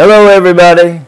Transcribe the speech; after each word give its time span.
Hello, 0.00 0.28
everybody. 0.28 1.00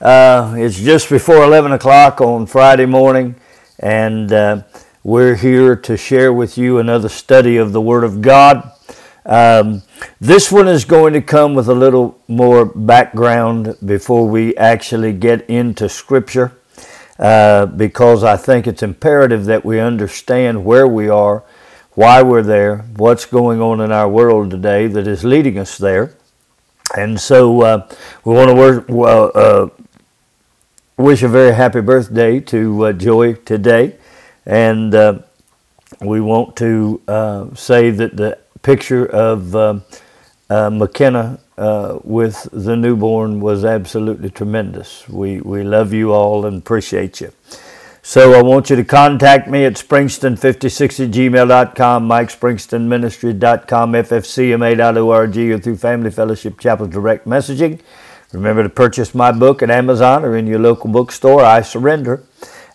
Uh, 0.00 0.54
it's 0.56 0.78
just 0.78 1.10
before 1.10 1.42
11 1.42 1.72
o'clock 1.72 2.20
on 2.20 2.46
Friday 2.46 2.86
morning, 2.86 3.34
and 3.80 4.32
uh, 4.32 4.62
we're 5.02 5.34
here 5.34 5.74
to 5.74 5.96
share 5.96 6.32
with 6.32 6.56
you 6.56 6.78
another 6.78 7.08
study 7.08 7.56
of 7.56 7.72
the 7.72 7.80
Word 7.80 8.04
of 8.04 8.22
God. 8.22 8.70
Um, 9.26 9.82
this 10.20 10.52
one 10.52 10.68
is 10.68 10.84
going 10.84 11.14
to 11.14 11.20
come 11.20 11.56
with 11.56 11.66
a 11.68 11.74
little 11.74 12.16
more 12.28 12.64
background 12.64 13.74
before 13.84 14.28
we 14.28 14.56
actually 14.56 15.14
get 15.14 15.44
into 15.50 15.88
Scripture, 15.88 16.52
uh, 17.18 17.66
because 17.66 18.22
I 18.22 18.36
think 18.36 18.68
it's 18.68 18.84
imperative 18.84 19.46
that 19.46 19.64
we 19.64 19.80
understand 19.80 20.64
where 20.64 20.86
we 20.86 21.08
are, 21.08 21.42
why 21.94 22.22
we're 22.22 22.44
there, 22.44 22.82
what's 22.98 23.26
going 23.26 23.60
on 23.60 23.80
in 23.80 23.90
our 23.90 24.08
world 24.08 24.52
today 24.52 24.86
that 24.86 25.08
is 25.08 25.24
leading 25.24 25.58
us 25.58 25.76
there. 25.76 26.14
And 26.96 27.20
so 27.20 27.62
uh, 27.62 27.88
we 28.24 28.34
want 28.34 28.48
to 28.50 28.92
well, 28.92 29.30
uh, 29.34 29.68
wish 30.96 31.22
a 31.22 31.28
very 31.28 31.54
happy 31.54 31.80
birthday 31.80 32.40
to 32.40 32.86
uh, 32.86 32.92
Joy 32.92 33.34
today. 33.34 33.96
And 34.46 34.94
uh, 34.94 35.18
we 36.00 36.20
want 36.20 36.56
to 36.56 37.02
uh, 37.06 37.54
say 37.54 37.90
that 37.90 38.16
the 38.16 38.38
picture 38.62 39.06
of 39.06 39.54
uh, 39.54 39.80
McKenna 40.50 41.40
with 42.04 42.48
the 42.52 42.76
newborn 42.76 43.40
was 43.40 43.64
absolutely 43.64 44.30
tremendous. 44.30 45.08
We, 45.08 45.40
we 45.40 45.62
love 45.64 45.92
you 45.92 46.12
all 46.12 46.46
and 46.46 46.58
appreciate 46.58 47.20
you. 47.20 47.32
So 48.08 48.32
I 48.32 48.40
want 48.40 48.70
you 48.70 48.76
to 48.76 48.84
contact 48.84 49.48
me 49.48 49.66
at 49.66 49.74
springston56 49.74 51.04
at 51.04 51.10
gmail.com, 51.10 52.08
mikespringstonministry.com, 52.08 53.92
ffcma.org, 53.92 55.36
or 55.36 55.58
through 55.58 55.76
Family 55.76 56.10
Fellowship 56.10 56.58
Chapel 56.58 56.86
Direct 56.86 57.26
Messaging. 57.26 57.80
Remember 58.32 58.62
to 58.62 58.70
purchase 58.70 59.14
my 59.14 59.30
book 59.30 59.62
at 59.62 59.70
Amazon 59.70 60.24
or 60.24 60.38
in 60.38 60.46
your 60.46 60.58
local 60.58 60.88
bookstore, 60.88 61.44
I 61.44 61.60
Surrender. 61.60 62.24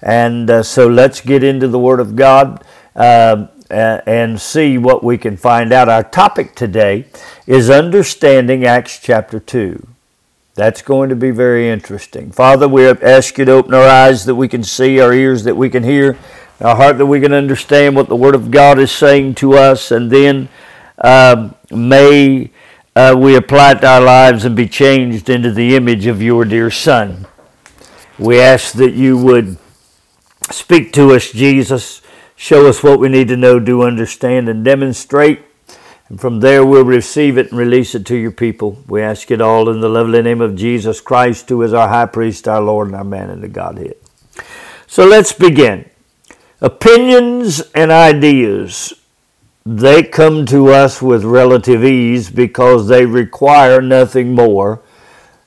And 0.04 0.52
uh, 0.52 0.62
so 0.62 0.88
let's 0.88 1.20
get 1.20 1.44
into 1.44 1.68
the 1.68 1.80
Word 1.80 2.00
of 2.00 2.16
God 2.16 2.64
uh, 2.96 3.48
and 3.72 4.40
see 4.40 4.78
what 4.78 5.04
we 5.04 5.18
can 5.18 5.36
find 5.36 5.74
out. 5.74 5.90
Our 5.90 6.04
topic 6.04 6.54
today 6.54 7.08
is 7.48 7.72
understanding 7.72 8.66
Acts 8.66 9.00
chapter 9.00 9.40
2. 9.40 9.93
That's 10.56 10.84
going 10.84 11.10
to 11.10 11.16
be 11.16 11.32
very 11.32 11.68
interesting. 11.68 12.32
Father, 12.32 12.68
we 12.68 12.86
ask 12.88 13.40
you 13.40 13.46
to 13.46 13.54
open 13.54 13.74
our 13.74 13.88
eyes 13.88 14.26
that 14.26 14.36
we 14.36 14.48
can 14.48 14.64
see, 14.64 15.00
our 15.00 15.12
ears 15.12 15.44
that 15.46 15.56
we 15.56 15.68
can 15.68 15.84
hear, 15.84 16.16
our 16.62 16.76
heart 16.76 17.00
that 17.00 17.08
we 17.08 17.20
can 17.20 17.34
understand 17.34 17.96
what 17.96 18.08
the 18.08 18.16
Word 18.16 18.36
of 18.36 18.52
God 18.52 18.78
is 18.78 18.92
saying 18.92 19.34
to 19.36 19.54
us, 19.54 19.90
and 19.90 20.12
then 20.12 20.48
uh, 21.00 21.50
may 21.72 22.52
uh, 22.96 23.16
we 23.18 23.36
apply 23.36 23.72
it 23.72 23.82
to 23.82 23.88
our 23.88 24.02
lives 24.02 24.46
and 24.46 24.56
be 24.56 24.68
changed 24.68 25.28
into 25.28 25.52
the 25.52 25.76
image 25.76 26.06
of 26.06 26.22
your 26.22 26.46
dear 26.46 26.70
Son. 26.70 27.26
We 28.20 28.40
ask 28.40 28.74
that 28.74 28.94
you 28.94 29.18
would 29.18 29.58
speak 30.52 30.94
to 30.94 31.16
us, 31.16 31.32
Jesus, 31.32 32.04
show 32.36 32.68
us 32.68 32.84
what 32.84 33.00
we 33.00 33.10
need 33.10 33.28
to 33.30 33.38
know, 33.38 33.60
do, 33.60 33.82
understand, 33.82 34.48
and 34.48 34.64
demonstrate 34.64 35.42
and 36.10 36.20
from 36.20 36.42
there 36.42 36.66
we'll 36.66 36.84
receive 36.84 37.38
it 37.38 37.50
and 37.50 37.58
release 37.58 37.96
it 37.96 38.06
to 38.08 38.16
your 38.16 38.32
people. 38.32 38.84
We 38.88 39.02
ask 39.02 39.32
it 39.32 39.42
all 39.42 39.70
in 39.70 39.80
the 39.80 39.90
lovely 39.90 40.22
name 40.22 40.42
of 40.42 40.56
Jesus 40.56 41.02
Christ, 41.02 41.50
who 41.50 41.62
is 41.62 41.74
our 41.74 41.88
high 41.88 42.06
priest, 42.06 42.48
our 42.48 42.62
Lord, 42.62 42.88
and 42.88 42.96
our 42.96 43.04
man 43.04 43.30
in 43.30 43.42
the 43.42 43.48
Godhead. 43.48 43.96
So 44.88 45.06
let's 45.06 45.34
begin. 45.34 45.90
Opinions 46.62 47.62
and 47.74 47.92
ideas, 47.92 48.94
they 49.66 50.04
come 50.04 50.46
to 50.48 50.70
us 50.70 51.02
with 51.02 51.24
relative 51.24 51.84
ease 51.84 52.30
because 52.30 52.88
they 52.88 53.06
require 53.06 53.82
nothing 53.82 54.36
more 54.36 54.82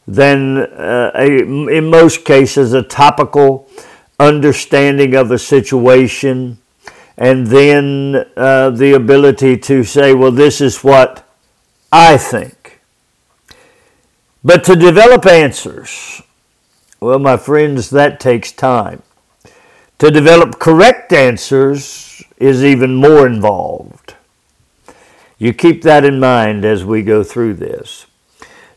than, 0.06 0.58
uh, 0.58 1.10
a, 1.14 1.42
in 1.42 1.90
most 1.90 2.24
cases, 2.24 2.72
a 2.72 2.82
topical 2.82 3.68
understanding 4.18 5.14
of 5.14 5.30
a 5.30 5.38
situation 5.38 6.58
and 7.18 7.46
then 7.46 8.26
uh, 8.36 8.70
the 8.70 8.92
ability 8.92 9.56
to 9.56 9.84
say, 9.84 10.12
well, 10.14 10.30
this 10.30 10.60
is 10.60 10.84
what 10.84 11.26
I 11.90 12.16
think. 12.16 12.80
But 14.44 14.64
to 14.64 14.76
develop 14.76 15.26
answers, 15.26 16.22
well, 17.00 17.18
my 17.18 17.36
friends, 17.36 17.90
that 17.90 18.20
takes 18.20 18.52
time. 18.52 19.02
To 19.98 20.10
develop 20.10 20.58
correct 20.58 21.12
answers 21.12 22.22
is 22.36 22.62
even 22.62 22.94
more 22.94 23.26
involved. 23.26 24.14
You 25.38 25.52
keep 25.52 25.82
that 25.82 26.04
in 26.04 26.20
mind 26.20 26.64
as 26.64 26.84
we 26.84 27.02
go 27.02 27.22
through 27.22 27.54
this. 27.54 28.06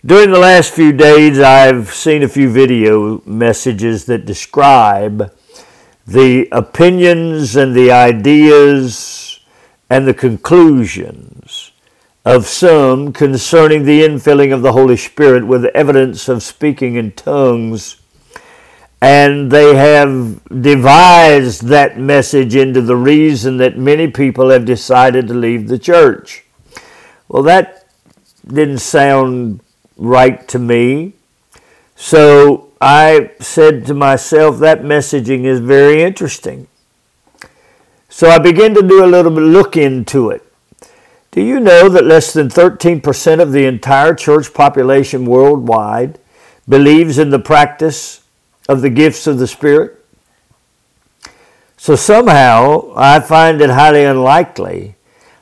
During 0.05 0.31
the 0.31 0.39
last 0.39 0.73
few 0.73 0.93
days, 0.93 1.39
I've 1.39 1.89
seen 1.93 2.23
a 2.23 2.29
few 2.29 2.49
video 2.49 3.21
messages 3.25 4.05
that 4.05 4.25
describe 4.25 5.33
the 6.09 6.47
opinions 6.51 7.55
and 7.55 7.75
the 7.75 7.91
ideas 7.91 9.39
and 9.91 10.07
the 10.07 10.13
conclusions 10.13 11.71
of 12.25 12.47
some 12.47 13.13
concerning 13.13 13.83
the 13.83 14.01
infilling 14.01 14.51
of 14.51 14.63
the 14.63 14.71
Holy 14.71 14.97
Spirit 14.97 15.45
with 15.45 15.65
evidence 15.65 16.27
of 16.27 16.41
speaking 16.41 16.95
in 16.95 17.11
tongues. 17.11 18.01
And 18.99 19.51
they 19.51 19.75
have 19.75 20.43
devised 20.45 21.65
that 21.67 21.99
message 21.99 22.55
into 22.55 22.81
the 22.81 22.97
reason 22.97 23.57
that 23.57 23.77
many 23.77 24.07
people 24.07 24.49
have 24.49 24.65
decided 24.65 25.27
to 25.27 25.35
leave 25.35 25.67
the 25.67 25.79
church. 25.79 26.43
Well, 27.27 27.43
that 27.43 27.87
didn't 28.47 28.79
sound 28.79 29.61
right 29.95 30.47
to 30.47 30.57
me. 30.57 31.13
So 31.95 32.68
I 32.81 33.31
said 33.39 33.85
to 33.87 33.93
myself, 33.93 34.59
that 34.59 34.81
messaging 34.81 35.43
is 35.43 35.59
very 35.59 36.01
interesting. 36.01 36.67
So 38.07 38.29
I 38.29 38.39
began 38.39 38.73
to 38.75 38.81
do 38.81 39.03
a 39.03 39.07
little 39.07 39.31
bit 39.31 39.41
look 39.41 39.75
into 39.75 40.29
it. 40.29 40.45
Do 41.31 41.41
you 41.41 41.59
know 41.59 41.89
that 41.89 42.05
less 42.05 42.33
than 42.33 42.49
13% 42.49 43.41
of 43.41 43.51
the 43.51 43.65
entire 43.65 44.15
church 44.15 44.53
population 44.53 45.25
worldwide 45.25 46.19
believes 46.67 47.17
in 47.19 47.29
the 47.29 47.39
practice 47.39 48.23
of 48.67 48.81
the 48.81 48.89
gifts 48.89 49.27
of 49.27 49.37
the 49.37 49.47
Spirit? 49.47 50.03
So 51.77 51.95
somehow 51.95 52.91
I 52.95 53.19
find 53.19 53.61
it 53.61 53.69
highly 53.69 54.03
unlikely 54.03 54.95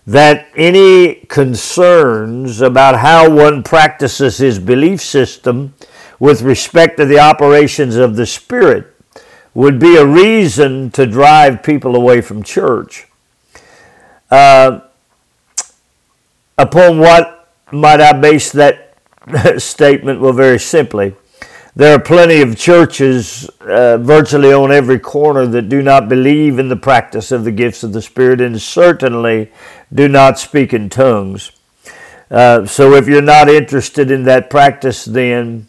that 0.06 0.48
any 0.56 1.16
concerns 1.16 2.62
about 2.62 3.00
how 3.00 3.30
one 3.30 3.64
practices 3.64 4.38
his 4.38 4.60
belief 4.60 5.02
system 5.02 5.74
with 6.20 6.42
respect 6.42 6.98
to 6.98 7.06
the 7.06 7.20
operations 7.20 7.96
of 7.96 8.16
the 8.16 8.26
Spirit 8.26 8.94
would 9.54 9.80
be 9.80 9.96
a 9.96 10.06
reason 10.06 10.92
to 10.92 11.06
drive 11.06 11.64
people 11.64 11.96
away 11.96 12.22
from 12.22 12.44
church. 12.44 13.08
Uh, 14.30 14.82
upon 16.58 17.00
what 17.00 17.50
might 17.72 18.02
I 18.02 18.14
base 18.14 18.52
that 18.52 18.96
statement? 19.58 20.22
Well, 20.22 20.34
very 20.34 20.60
simply. 20.60 21.16
There 21.76 21.94
are 21.94 22.00
plenty 22.00 22.42
of 22.42 22.58
churches 22.58 23.48
uh, 23.62 23.98
virtually 23.98 24.52
on 24.52 24.72
every 24.72 24.98
corner 24.98 25.46
that 25.46 25.70
do 25.70 25.84
not 25.84 26.10
believe 26.10 26.58
in 26.58 26.70
the 26.70 26.76
practice 26.76 27.32
of 27.32 27.44
the 27.44 27.52
gifts 27.52 27.84
of 27.84 27.94
the 27.94 28.02
Spirit 28.02 28.42
and 28.42 28.60
certainly 28.60 29.52
do 29.94 30.08
not 30.08 30.40
speak 30.40 30.74
in 30.74 30.90
tongues. 30.90 31.52
Uh, 32.32 32.66
so 32.66 32.96
if 32.96 33.08
you're 33.08 33.22
not 33.22 33.48
interested 33.48 34.10
in 34.10 34.24
that 34.24 34.50
practice, 34.50 35.06
then 35.06 35.68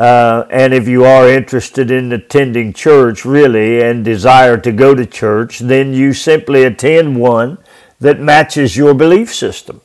uh, 0.00 0.46
and 0.48 0.72
if 0.72 0.88
you 0.88 1.04
are 1.04 1.28
interested 1.28 1.90
in 1.90 2.10
attending 2.10 2.72
church 2.72 3.26
really 3.26 3.82
and 3.82 4.02
desire 4.02 4.56
to 4.56 4.72
go 4.72 4.94
to 4.94 5.04
church, 5.04 5.58
then 5.58 5.92
you 5.92 6.14
simply 6.14 6.64
attend 6.64 7.20
one 7.20 7.58
that 7.98 8.18
matches 8.18 8.78
your 8.78 8.94
belief 8.94 9.34
system. 9.34 9.82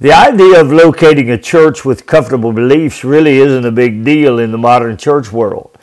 The 0.00 0.12
idea 0.12 0.60
of 0.60 0.72
locating 0.72 1.30
a 1.30 1.38
church 1.38 1.84
with 1.84 2.04
comfortable 2.04 2.52
beliefs 2.52 3.04
really 3.04 3.38
isn't 3.38 3.64
a 3.64 3.70
big 3.70 4.04
deal 4.04 4.40
in 4.40 4.50
the 4.50 4.58
modern 4.58 4.96
church 4.96 5.30
world. 5.30 5.78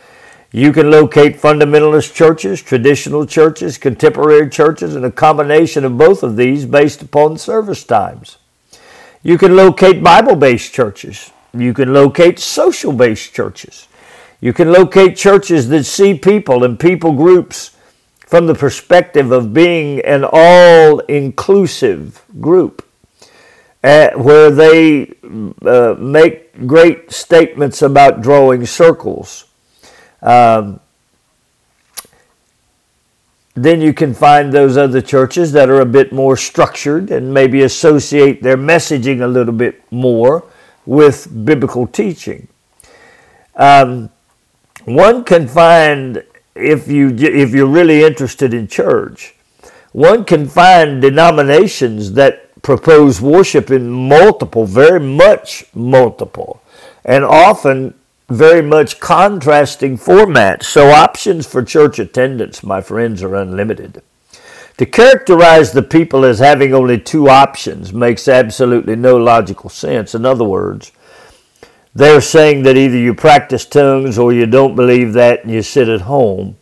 You 0.52 0.74
can 0.74 0.92
locate 0.92 1.38
fundamentalist 1.38 2.14
churches, 2.14 2.62
traditional 2.62 3.26
churches, 3.26 3.78
contemporary 3.78 4.50
churches, 4.50 4.98
and 4.98 5.06
a 5.06 5.12
combination 5.12 5.86
of 5.86 5.98
both 5.98 6.24
of 6.24 6.36
these 6.36 6.66
based 6.66 7.02
upon 7.02 7.38
service 7.38 7.86
times. 7.86 8.38
You 9.24 9.38
can 9.38 9.56
locate 9.56 10.04
Bible 10.04 10.36
based 10.36 10.74
churches. 10.74 11.32
You 11.56 11.74
can 11.74 11.94
locate 11.94 12.40
social 12.40 12.92
based 12.92 13.34
churches. 13.34 13.88
You 14.42 14.54
can 14.54 14.72
locate 14.72 15.16
churches 15.16 15.70
that 15.70 15.86
see 15.86 16.18
people 16.18 16.64
and 16.64 16.80
people 16.80 17.14
groups 17.14 17.76
from 18.20 18.48
the 18.48 18.56
perspective 18.56 19.32
of 19.32 19.54
being 19.54 20.02
an 20.02 20.26
all 20.30 21.00
inclusive 21.00 22.24
group, 22.42 22.86
uh, 23.84 24.10
where 24.12 24.52
they 24.52 25.14
uh, 25.66 25.96
make 25.98 26.68
great 26.68 27.12
statements 27.12 27.82
about 27.82 28.22
drawing 28.22 28.66
circles. 28.66 29.46
Um, 30.22 30.80
then 33.54 33.80
you 33.80 33.94
can 33.94 34.14
find 34.14 34.52
those 34.52 34.76
other 34.76 35.02
churches 35.02 35.54
that 35.54 35.70
are 35.70 35.80
a 35.80 35.86
bit 35.86 36.12
more 36.12 36.36
structured 36.36 37.10
and 37.10 37.34
maybe 37.34 37.62
associate 37.64 38.44
their 38.44 38.58
messaging 38.58 39.22
a 39.22 39.28
little 39.28 39.54
bit 39.54 39.82
more 39.92 40.44
with 40.86 41.46
biblical 41.46 41.88
teaching. 41.88 42.48
Um, 43.56 44.10
one 44.86 45.24
can 45.24 45.48
find 45.48 46.24
if 46.56 46.88
you 46.88 47.10
if 47.18 47.52
you're 47.52 47.66
really 47.68 48.04
interested 48.04 48.54
in 48.54 48.68
church, 48.68 49.36
one 49.92 50.24
can 50.24 50.48
find 50.48 51.02
denominations 51.02 52.14
that 52.14 52.50
propose 52.62 53.22
worship 53.22 53.70
in 53.70 53.90
multiple, 53.90 54.66
very 54.66 55.00
much 55.00 55.66
multiple, 55.74 56.62
and 57.04 57.24
often 57.24 57.94
very 58.30 58.62
much 58.62 59.00
contrasting 59.00 59.98
formats. 59.98 60.64
So 60.64 60.90
options 60.90 61.46
for 61.46 61.64
church 61.64 62.00
attendance, 62.00 62.64
my 62.64 62.82
friends, 62.82 63.22
are 63.22 63.36
unlimited. 63.36 64.02
To 64.78 64.86
characterize 64.86 65.72
the 65.72 65.84
people 65.84 66.26
as 66.26 66.40
having 66.40 66.74
only 66.74 67.00
two 67.00 67.30
options 67.30 67.94
makes 67.94 68.28
absolutely 68.28 68.98
no 68.98 69.16
logical 69.16 69.70
sense. 69.70 70.14
In 70.14 70.26
other 70.26 70.44
words, 70.44 70.92
they're 71.94 72.20
saying 72.20 72.64
that 72.64 72.76
either 72.76 72.98
you 72.98 73.14
practice 73.14 73.66
tongues 73.66 74.18
or 74.18 74.34
you 74.34 74.46
don't 74.46 74.76
believe 74.76 75.14
that 75.14 75.44
and 75.44 75.54
you 75.54 75.62
sit 75.62 75.88
at 75.88 76.02
home. 76.02 76.58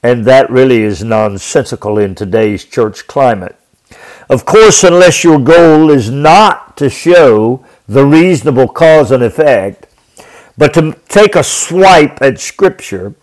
And 0.00 0.24
that 0.26 0.48
really 0.48 0.82
is 0.82 1.02
nonsensical 1.02 1.98
in 1.98 2.14
today's 2.14 2.64
church 2.64 3.08
climate. 3.08 3.56
Of 4.30 4.44
course, 4.44 4.84
unless 4.84 5.24
your 5.24 5.40
goal 5.40 5.90
is 5.90 6.08
not 6.08 6.76
to 6.76 6.88
show 6.88 7.64
the 7.88 8.04
reasonable 8.04 8.68
cause 8.68 9.10
and 9.10 9.24
effect, 9.24 9.86
but 10.56 10.72
to 10.74 10.96
take 11.08 11.34
a 11.34 11.42
swipe 11.42 12.22
at 12.22 12.38
Scripture 12.38 13.14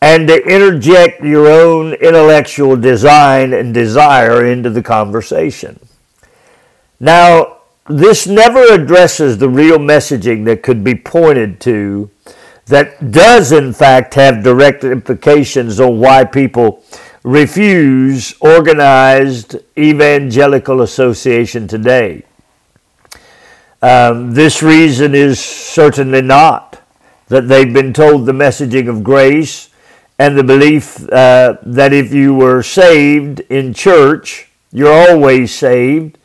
and 0.00 0.28
to 0.28 0.42
interject 0.44 1.22
your 1.22 1.48
own 1.48 1.94
intellectual 1.94 2.76
design 2.76 3.52
and 3.52 3.72
desire 3.72 4.44
into 4.44 4.70
the 4.70 4.82
conversation. 4.82 5.80
Now, 7.00 7.58
this 7.88 8.26
never 8.26 8.64
addresses 8.64 9.38
the 9.38 9.48
real 9.48 9.78
messaging 9.78 10.44
that 10.46 10.62
could 10.62 10.82
be 10.82 10.94
pointed 10.94 11.60
to 11.62 12.10
that 12.66 13.12
does, 13.12 13.52
in 13.52 13.72
fact, 13.72 14.14
have 14.14 14.42
direct 14.42 14.82
implications 14.82 15.78
on 15.78 16.00
why 16.00 16.24
people 16.24 16.82
refuse 17.22 18.34
organized 18.40 19.56
evangelical 19.78 20.82
association 20.82 21.68
today. 21.68 22.24
Um, 23.82 24.34
this 24.34 24.62
reason 24.62 25.14
is 25.14 25.38
certainly 25.38 26.22
not 26.22 26.82
that 27.28 27.48
they've 27.48 27.72
been 27.72 27.92
told 27.92 28.26
the 28.26 28.32
messaging 28.32 28.88
of 28.88 29.04
grace 29.04 29.70
and 30.18 30.36
the 30.36 30.44
belief 30.44 31.08
uh, 31.10 31.56
that 31.62 31.92
if 31.92 32.12
you 32.12 32.34
were 32.34 32.62
saved 32.62 33.40
in 33.40 33.74
church, 33.74 34.48
you're 34.72 35.10
always 35.10 35.54
saved. 35.54 36.18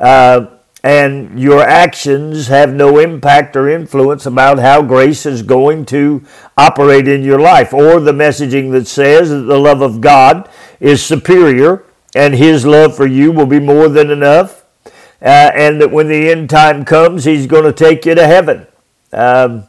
Uh, 0.00 0.46
and 0.82 1.40
your 1.40 1.62
actions 1.62 2.46
have 2.46 2.72
no 2.72 2.98
impact 2.98 3.56
or 3.56 3.68
influence 3.68 4.24
about 4.24 4.60
how 4.60 4.80
grace 4.82 5.26
is 5.26 5.42
going 5.42 5.84
to 5.84 6.22
operate 6.56 7.08
in 7.08 7.24
your 7.24 7.40
life, 7.40 7.74
or 7.74 7.98
the 7.98 8.12
messaging 8.12 8.70
that 8.70 8.86
says 8.86 9.30
that 9.30 9.42
the 9.42 9.58
love 9.58 9.80
of 9.80 10.00
God 10.00 10.48
is 10.78 11.04
superior 11.04 11.84
and 12.14 12.34
His 12.34 12.64
love 12.64 12.96
for 12.96 13.06
you 13.06 13.32
will 13.32 13.46
be 13.46 13.58
more 13.58 13.88
than 13.88 14.10
enough, 14.10 14.64
uh, 15.20 15.50
and 15.54 15.80
that 15.80 15.90
when 15.90 16.06
the 16.06 16.30
end 16.30 16.48
time 16.48 16.84
comes, 16.84 17.24
He's 17.24 17.48
going 17.48 17.64
to 17.64 17.72
take 17.72 18.06
you 18.06 18.14
to 18.14 18.26
heaven. 18.26 18.66
Um, 19.12 19.66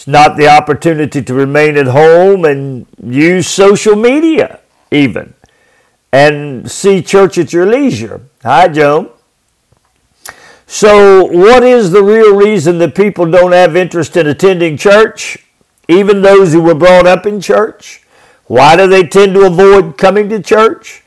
it's 0.00 0.06
not 0.06 0.38
the 0.38 0.48
opportunity 0.48 1.20
to 1.20 1.34
remain 1.34 1.76
at 1.76 1.86
home 1.86 2.46
and 2.46 2.86
use 3.04 3.46
social 3.46 3.94
media, 3.94 4.60
even, 4.90 5.34
and 6.10 6.70
see 6.70 7.02
church 7.02 7.36
at 7.36 7.52
your 7.52 7.66
leisure. 7.66 8.22
Hi, 8.42 8.68
Joan. 8.68 9.10
So, 10.66 11.24
what 11.24 11.62
is 11.62 11.90
the 11.90 12.02
real 12.02 12.34
reason 12.34 12.78
that 12.78 12.94
people 12.94 13.30
don't 13.30 13.52
have 13.52 13.76
interest 13.76 14.16
in 14.16 14.26
attending 14.26 14.78
church, 14.78 15.36
even 15.86 16.22
those 16.22 16.54
who 16.54 16.62
were 16.62 16.74
brought 16.74 17.06
up 17.06 17.26
in 17.26 17.38
church? 17.38 18.02
Why 18.46 18.76
do 18.76 18.86
they 18.86 19.06
tend 19.06 19.34
to 19.34 19.44
avoid 19.44 19.98
coming 19.98 20.30
to 20.30 20.40
church? 20.40 21.04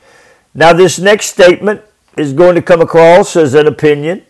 Now, 0.54 0.72
this 0.72 1.00
next 1.00 1.32
statement 1.32 1.82
is 2.16 2.32
going 2.32 2.54
to 2.54 2.62
come 2.62 2.80
across 2.80 3.36
as 3.36 3.56
an 3.56 3.66
opinion, 3.66 4.24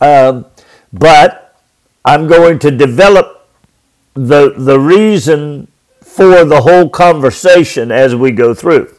um, 0.00 0.46
but 0.92 1.56
I'm 2.04 2.26
going 2.26 2.58
to 2.58 2.72
develop 2.72 3.39
the, 4.14 4.54
the 4.56 4.78
reason 4.78 5.68
for 6.00 6.44
the 6.44 6.62
whole 6.62 6.88
conversation 6.88 7.92
as 7.92 8.14
we 8.14 8.32
go 8.32 8.52
through. 8.54 8.94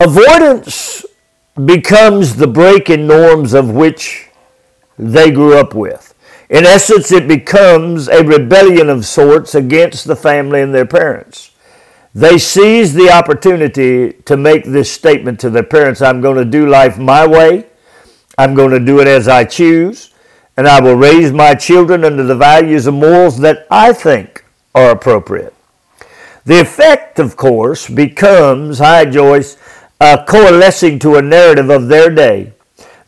Avoidance 0.00 1.04
becomes 1.64 2.36
the 2.36 2.46
break 2.46 2.90
in 2.90 3.06
norms 3.06 3.54
of 3.54 3.70
which 3.70 4.28
they 4.98 5.30
grew 5.30 5.56
up 5.58 5.74
with. 5.74 6.14
In 6.48 6.64
essence, 6.64 7.10
it 7.10 7.26
becomes 7.26 8.08
a 8.08 8.22
rebellion 8.24 8.88
of 8.88 9.04
sorts 9.04 9.54
against 9.54 10.06
the 10.06 10.16
family 10.16 10.60
and 10.60 10.74
their 10.74 10.86
parents. 10.86 11.50
They 12.14 12.38
seize 12.38 12.94
the 12.94 13.10
opportunity 13.10 14.12
to 14.12 14.36
make 14.36 14.64
this 14.64 14.90
statement 14.90 15.40
to 15.40 15.50
their 15.50 15.62
parents 15.62 16.00
I'm 16.00 16.20
going 16.20 16.36
to 16.36 16.44
do 16.44 16.66
life 16.66 16.98
my 16.98 17.26
way, 17.26 17.66
I'm 18.38 18.54
going 18.54 18.70
to 18.70 18.80
do 18.80 19.00
it 19.00 19.08
as 19.08 19.28
I 19.28 19.44
choose, 19.44 20.10
and 20.56 20.66
I 20.66 20.80
will 20.80 20.94
raise 20.94 21.32
my 21.32 21.54
children 21.54 22.04
under 22.04 22.22
the 22.22 22.34
values 22.34 22.86
and 22.86 22.98
morals 22.98 23.38
that 23.38 23.66
I 23.70 23.92
think 23.92 24.44
are 24.74 24.90
appropriate. 24.90 25.54
The 26.44 26.60
effect, 26.60 27.18
of 27.18 27.36
course, 27.36 27.88
becomes, 27.88 28.78
hi 28.78 29.04
Joyce, 29.04 29.56
uh, 30.00 30.24
coalescing 30.24 30.98
to 31.00 31.16
a 31.16 31.22
narrative 31.22 31.70
of 31.70 31.88
their 31.88 32.08
day 32.10 32.52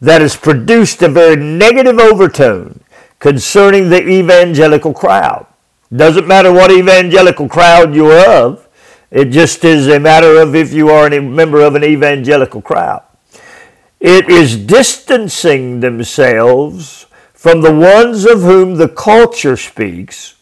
that 0.00 0.20
has 0.20 0.36
produced 0.36 1.02
a 1.02 1.08
very 1.08 1.36
negative 1.36 1.98
overtone 1.98 2.80
concerning 3.18 3.88
the 3.88 4.06
evangelical 4.06 4.92
crowd. 4.92 5.46
Doesn't 5.94 6.28
matter 6.28 6.52
what 6.52 6.70
evangelical 6.70 7.48
crowd 7.48 7.94
you're 7.94 8.28
of, 8.28 8.68
it 9.10 9.26
just 9.26 9.64
is 9.64 9.88
a 9.88 9.98
matter 9.98 10.36
of 10.36 10.54
if 10.54 10.72
you 10.72 10.90
are 10.90 11.06
a 11.06 11.20
member 11.20 11.60
of 11.62 11.74
an 11.74 11.84
evangelical 11.84 12.60
crowd. 12.60 13.02
It 14.00 14.28
is 14.28 14.56
distancing 14.56 15.80
themselves 15.80 17.06
from 17.38 17.60
the 17.60 17.72
ones 17.72 18.24
of 18.24 18.40
whom 18.42 18.74
the 18.74 18.88
culture 18.88 19.56
speaks 19.56 20.34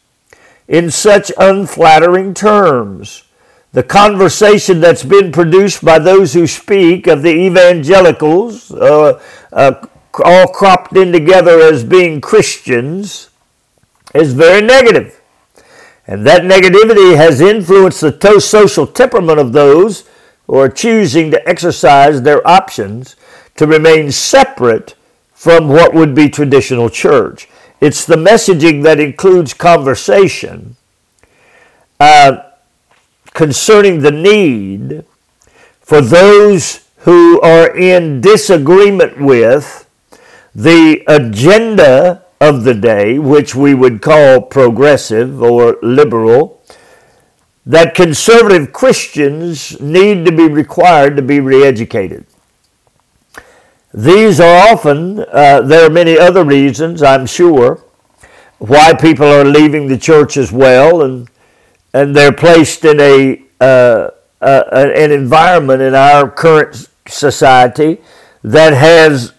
in 0.66 0.90
such 0.90 1.30
unflattering 1.36 2.32
terms 2.32 3.24
the 3.72 3.82
conversation 3.82 4.80
that's 4.80 5.04
been 5.04 5.30
produced 5.30 5.84
by 5.84 5.98
those 5.98 6.32
who 6.32 6.46
speak 6.46 7.06
of 7.06 7.20
the 7.20 7.34
evangelicals, 7.34 8.72
uh, 8.72 9.22
uh, 9.52 9.86
all 10.24 10.46
cropped 10.46 10.96
in 10.96 11.12
together 11.12 11.60
as 11.60 11.84
being 11.84 12.22
Christians, 12.22 13.28
is 14.14 14.32
very 14.32 14.62
negative. 14.62 15.20
And 16.06 16.26
that 16.26 16.44
negativity 16.44 17.14
has 17.18 17.42
influenced 17.42 18.00
the 18.00 18.40
social 18.40 18.86
temperament 18.86 19.38
of 19.38 19.52
those 19.52 20.08
who 20.46 20.56
are 20.56 20.70
choosing 20.70 21.30
to 21.32 21.46
exercise 21.46 22.22
their 22.22 22.46
options 22.48 23.16
to 23.56 23.66
remain 23.66 24.10
separate 24.10 24.94
from 25.46 25.68
what 25.68 25.94
would 25.94 26.12
be 26.12 26.28
traditional 26.28 26.90
church. 26.90 27.48
It's 27.80 28.04
the 28.04 28.16
messaging 28.16 28.82
that 28.82 28.98
includes 28.98 29.54
conversation. 29.54 30.74
Uh, 32.00 32.38
concerning 33.32 34.00
the 34.00 34.10
need 34.10 35.04
for 35.80 36.00
those 36.00 36.88
who 37.04 37.40
are 37.42 37.72
in 37.76 38.20
disagreement 38.20 39.20
with 39.20 39.88
the 40.52 41.04
agenda 41.06 42.24
of 42.40 42.64
the 42.64 42.74
day, 42.74 43.16
which 43.20 43.54
we 43.54 43.72
would 43.72 44.02
call 44.02 44.40
progressive 44.40 45.40
or 45.40 45.78
liberal, 45.80 46.60
that 47.64 47.94
conservative 47.94 48.72
Christians 48.72 49.80
need 49.80 50.24
to 50.24 50.32
be 50.32 50.48
required 50.48 51.14
to 51.14 51.22
be 51.22 51.38
re-educated. 51.38 52.26
These 53.96 54.40
are 54.40 54.72
often, 54.74 55.20
uh, 55.20 55.62
there 55.62 55.86
are 55.86 55.90
many 55.90 56.18
other 56.18 56.44
reasons, 56.44 57.02
I'm 57.02 57.24
sure, 57.24 57.82
why 58.58 58.92
people 58.92 59.26
are 59.26 59.44
leaving 59.44 59.88
the 59.88 59.96
church 59.96 60.36
as 60.36 60.52
well, 60.52 61.00
and 61.00 61.30
and 61.94 62.14
they're 62.14 62.32
placed 62.32 62.84
in 62.84 63.00
a 63.00 63.42
uh, 63.58 64.10
uh, 64.42 64.62
an 64.70 65.12
environment 65.12 65.80
in 65.80 65.94
our 65.94 66.30
current 66.30 66.88
society 67.08 68.02
that 68.44 68.74
has 68.74 69.32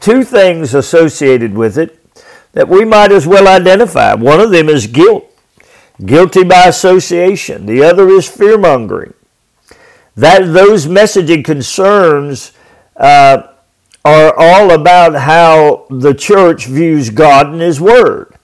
two 0.00 0.24
things 0.24 0.74
associated 0.74 1.54
with 1.54 1.78
it 1.78 1.98
that 2.52 2.68
we 2.68 2.84
might 2.84 3.12
as 3.12 3.26
well 3.26 3.48
identify. 3.48 4.12
One 4.12 4.40
of 4.40 4.50
them 4.50 4.68
is 4.68 4.86
guilt, 4.86 5.24
guilty 6.04 6.44
by 6.44 6.66
association. 6.66 7.64
The 7.64 7.82
other 7.82 8.10
is 8.10 8.28
fear 8.28 8.58
mongering. 8.58 9.14
That 10.16 10.52
those 10.52 10.86
messaging 10.86 11.42
concerns 11.46 12.52
uh, 12.94 13.51
are 14.04 14.34
all 14.36 14.72
about 14.72 15.14
how 15.14 15.86
the 15.90 16.14
church 16.14 16.66
views 16.66 17.10
God 17.10 17.48
and 17.48 17.60
His 17.60 17.80
Word. 17.80 18.34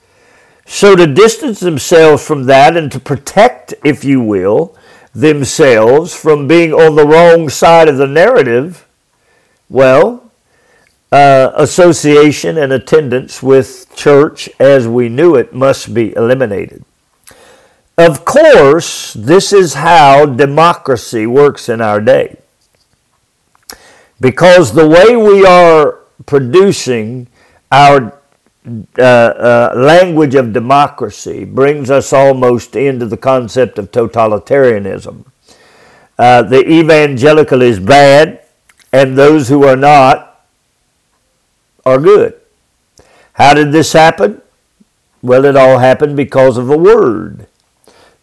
So, 0.66 0.94
to 0.94 1.06
distance 1.06 1.60
themselves 1.60 2.26
from 2.26 2.44
that 2.44 2.76
and 2.76 2.92
to 2.92 3.00
protect, 3.00 3.74
if 3.84 4.04
you 4.04 4.20
will, 4.20 4.76
themselves 5.14 6.14
from 6.14 6.46
being 6.46 6.72
on 6.72 6.94
the 6.94 7.06
wrong 7.06 7.48
side 7.48 7.88
of 7.88 7.96
the 7.96 8.06
narrative, 8.06 8.86
well, 9.68 10.30
uh, 11.10 11.52
association 11.54 12.58
and 12.58 12.72
attendance 12.72 13.42
with 13.42 13.94
church 13.96 14.48
as 14.60 14.86
we 14.86 15.08
knew 15.08 15.34
it 15.34 15.54
must 15.54 15.94
be 15.94 16.14
eliminated. 16.14 16.84
Of 17.96 18.24
course, 18.24 19.14
this 19.14 19.52
is 19.52 19.74
how 19.74 20.26
democracy 20.26 21.26
works 21.26 21.68
in 21.68 21.80
our 21.80 22.00
day. 22.00 22.36
Because 24.20 24.72
the 24.74 24.88
way 24.88 25.16
we 25.16 25.46
are 25.46 26.00
producing 26.26 27.28
our 27.70 28.18
uh, 28.98 29.02
uh, 29.02 29.72
language 29.76 30.34
of 30.34 30.52
democracy 30.52 31.44
brings 31.44 31.90
us 31.90 32.12
almost 32.12 32.76
into 32.76 33.06
the 33.06 33.16
concept 33.16 33.78
of 33.78 33.90
totalitarianism. 33.92 35.24
Uh, 36.18 36.42
the 36.42 36.68
evangelical 36.68 37.62
is 37.62 37.78
bad, 37.78 38.42
and 38.92 39.16
those 39.16 39.48
who 39.48 39.64
are 39.64 39.76
not 39.76 40.44
are 41.86 41.98
good. 41.98 42.34
How 43.34 43.54
did 43.54 43.70
this 43.70 43.92
happen? 43.92 44.42
Well, 45.22 45.44
it 45.44 45.56
all 45.56 45.78
happened 45.78 46.16
because 46.16 46.58
of 46.58 46.70
a 46.70 46.76
word 46.76 47.46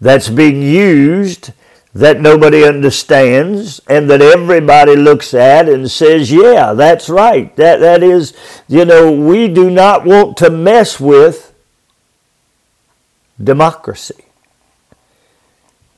that's 0.01 0.29
being 0.29 0.61
used 0.61 1.51
that 1.95 2.19
nobody 2.19 2.65
understands 2.65 3.79
and 3.87 4.09
that 4.09 4.21
everybody 4.21 4.97
looks 4.97 5.33
at 5.33 5.69
and 5.69 5.89
says, 5.89 6.29
yeah, 6.29 6.73
that's 6.73 7.07
right. 7.07 7.55
That, 7.55 7.79
that 7.79 8.03
is, 8.03 8.33
you 8.67 8.83
know, 8.83 9.09
we 9.09 9.47
do 9.47 9.71
not 9.71 10.03
want 10.03 10.35
to 10.37 10.49
mess 10.49 10.99
with 10.99 11.55
democracy. 13.41 14.25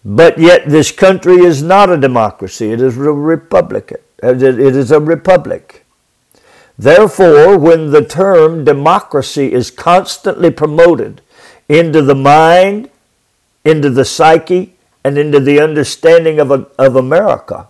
But 0.05 0.37
yet 0.37 0.69
this 0.69 0.91
country 0.91 1.37
is 1.37 1.63
not 1.63 1.89
a 1.89 1.97
democracy. 1.97 2.71
It 2.71 2.79
is 2.79 2.95
a 2.95 3.11
republic. 3.11 3.91
It 4.21 4.43
is 4.43 4.91
a 4.91 4.99
republic. 4.99 5.83
Therefore, 6.77 7.57
when 7.57 7.89
the 7.89 8.05
term 8.05 8.63
democracy 8.63 9.51
is 9.51 9.71
constantly 9.71 10.51
promoted 10.51 11.21
into 11.67 12.03
the 12.03 12.15
mind, 12.15 12.91
into 13.65 13.89
the 13.89 14.05
psyche, 14.05 14.76
and 15.07 15.17
into 15.17 15.39
the 15.39 15.57
understanding 15.57 16.37
of, 16.37 16.51
of 16.51 16.95
America. 16.97 17.69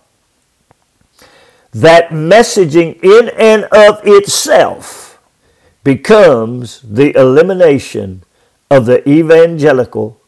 That 1.72 2.08
messaging 2.08 2.98
in 3.00 3.28
and 3.38 3.64
of 3.70 4.00
itself 4.02 5.20
becomes 5.84 6.80
the 6.80 7.16
elimination 7.16 8.24
of 8.68 8.86
the 8.86 9.08
evangelical 9.08 10.20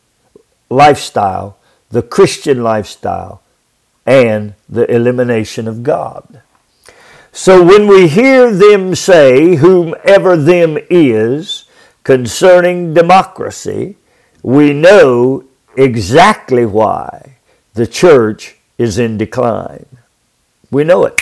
lifestyle, 0.69 1.59
the 1.91 2.03
Christian 2.03 2.63
lifestyle, 2.63 3.43
and 4.07 4.55
the 4.69 4.89
elimination 4.89 5.67
of 5.67 5.83
God. 5.83 6.43
So 7.33 7.61
when 7.61 7.89
we 7.89 8.07
hear 8.07 8.53
them 8.55 8.95
say, 8.95 9.57
whomever 9.57 10.37
them 10.37 10.79
is, 10.89 11.65
concerning 12.05 12.95
democracy, 12.95 13.97
we 14.45 14.73
know 14.73 15.45
exactly 15.77 16.67
why 16.67 17.37
the 17.75 17.87
church 17.87 18.57
is 18.79 18.99
in 18.99 19.19
decline. 19.19 19.87
We 20.71 20.85
know 20.85 21.05
it. 21.05 21.21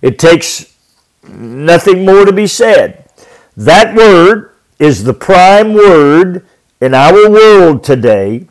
It 0.00 0.18
takes 0.18 0.76
nothing 1.28 2.04
more 2.04 2.24
to 2.24 2.32
be 2.32 2.46
said. 2.46 3.08
That 3.56 3.94
word 3.94 4.52
is 4.78 5.04
the 5.04 5.14
prime 5.14 5.74
word 5.74 6.44
in 6.80 6.94
our 6.94 7.30
world 7.30 7.84
today 7.84 8.48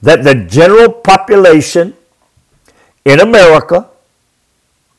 that 0.00 0.24
the 0.24 0.34
general 0.34 0.90
population 0.90 1.94
in 3.04 3.20
America 3.20 3.90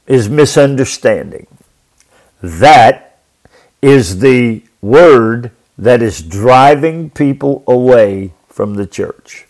is 0.06 0.30
misunderstanding. 0.30 1.48
That 2.42 3.20
is 3.82 4.20
the 4.20 4.64
word 4.82 5.52
that 5.78 6.02
is 6.02 6.22
driving 6.22 7.10
people 7.10 7.64
away 7.68 8.34
from 8.48 8.76
the 8.76 8.86
church. 8.86 9.47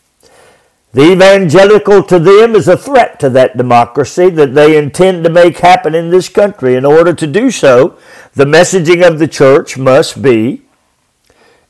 The 0.98 1.12
evangelical 1.12 2.02
to 2.06 2.18
them 2.18 2.56
is 2.56 2.68
a 2.68 2.76
threat 2.76 3.20
to 3.20 3.30
that 3.30 3.56
democracy 3.56 4.32
that 4.32 4.56
they 4.56 4.76
intend 4.76 5.24
to 5.26 5.30
make 5.30 5.60
happen 5.60 5.94
in 5.94 6.10
this 6.10 6.28
country. 6.28 6.74
In 6.74 6.86
order 6.86 7.14
to 7.14 7.28
do 7.28 7.52
so, 7.52 8.00
the 8.34 8.46
messaging 8.46 9.08
of 9.08 9.20
the 9.20 9.28
church 9.28 9.78
must 9.78 10.24
be 10.24 10.64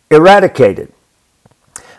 eradicated. 0.10 0.94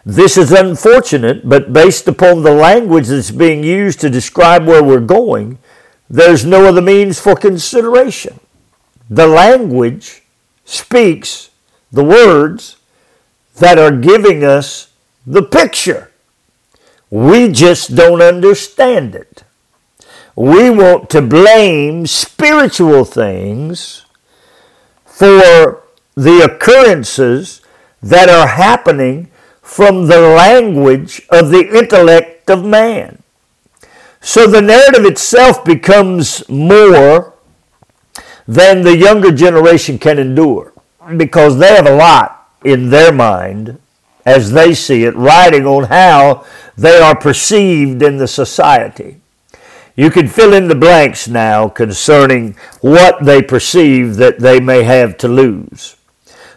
This 0.06 0.38
is 0.38 0.52
unfortunate, 0.52 1.46
but 1.46 1.70
based 1.70 2.08
upon 2.08 2.44
the 2.44 2.54
language 2.54 3.08
that's 3.08 3.30
being 3.30 3.62
used 3.62 4.00
to 4.00 4.08
describe 4.08 4.66
where 4.66 4.82
we're 4.82 4.98
going, 4.98 5.58
there's 6.08 6.46
no 6.46 6.64
other 6.64 6.80
means 6.80 7.20
for 7.20 7.36
consideration. 7.36 8.40
The 9.10 9.26
language 9.26 10.22
speaks 10.64 11.50
the 11.92 12.04
words 12.04 12.76
that 13.56 13.78
are 13.78 13.94
giving 13.94 14.44
us 14.44 14.92
the 15.26 15.42
picture. 15.42 16.07
We 17.10 17.50
just 17.50 17.94
don't 17.94 18.22
understand 18.22 19.14
it. 19.14 19.44
We 20.36 20.70
want 20.70 21.10
to 21.10 21.22
blame 21.22 22.06
spiritual 22.06 23.04
things 23.04 24.04
for 25.04 25.82
the 26.14 26.40
occurrences 26.44 27.60
that 28.02 28.28
are 28.28 28.46
happening 28.46 29.30
from 29.62 30.06
the 30.06 30.20
language 30.20 31.22
of 31.30 31.50
the 31.50 31.76
intellect 31.76 32.48
of 32.50 32.64
man. 32.64 33.22
So 34.20 34.46
the 34.46 34.62
narrative 34.62 35.04
itself 35.04 35.64
becomes 35.64 36.48
more 36.48 37.34
than 38.46 38.82
the 38.82 38.96
younger 38.96 39.32
generation 39.32 39.98
can 39.98 40.18
endure 40.18 40.72
because 41.16 41.58
they 41.58 41.74
have 41.74 41.86
a 41.86 41.94
lot 41.94 42.48
in 42.64 42.90
their 42.90 43.12
mind 43.12 43.78
as 44.24 44.52
they 44.52 44.74
see 44.74 45.04
it, 45.04 45.14
writing 45.16 45.66
on 45.66 45.84
how 45.84 46.44
they 46.76 46.98
are 46.98 47.16
perceived 47.16 48.02
in 48.02 48.18
the 48.18 48.28
society. 48.28 49.20
You 49.96 50.10
can 50.10 50.28
fill 50.28 50.52
in 50.54 50.68
the 50.68 50.76
blanks 50.76 51.26
now 51.26 51.68
concerning 51.68 52.54
what 52.80 53.24
they 53.24 53.42
perceive 53.42 54.16
that 54.16 54.38
they 54.38 54.60
may 54.60 54.84
have 54.84 55.18
to 55.18 55.28
lose. 55.28 55.96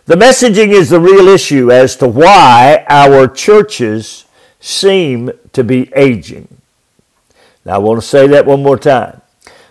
The 0.06 0.16
messaging 0.16 0.70
is 0.70 0.90
the 0.90 1.00
real 1.00 1.28
issue 1.28 1.72
as 1.72 1.96
to 1.98 2.08
why 2.08 2.86
our 2.88 3.28
churches 3.28 4.26
seem 4.60 5.32
to 5.54 5.64
be 5.64 5.92
aging. 5.96 6.48
Now, 7.66 7.76
I 7.76 7.78
want 7.80 8.02
to 8.02 8.08
say 8.08 8.28
that 8.28 8.46
one 8.46 8.62
more 8.62 8.78
time. 8.78 9.22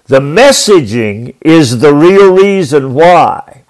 The 0.06 0.20
messaging 0.20 1.36
is 1.40 1.78
the 1.78 1.94
real 1.94 2.34
reason 2.34 2.94
why 2.94 3.62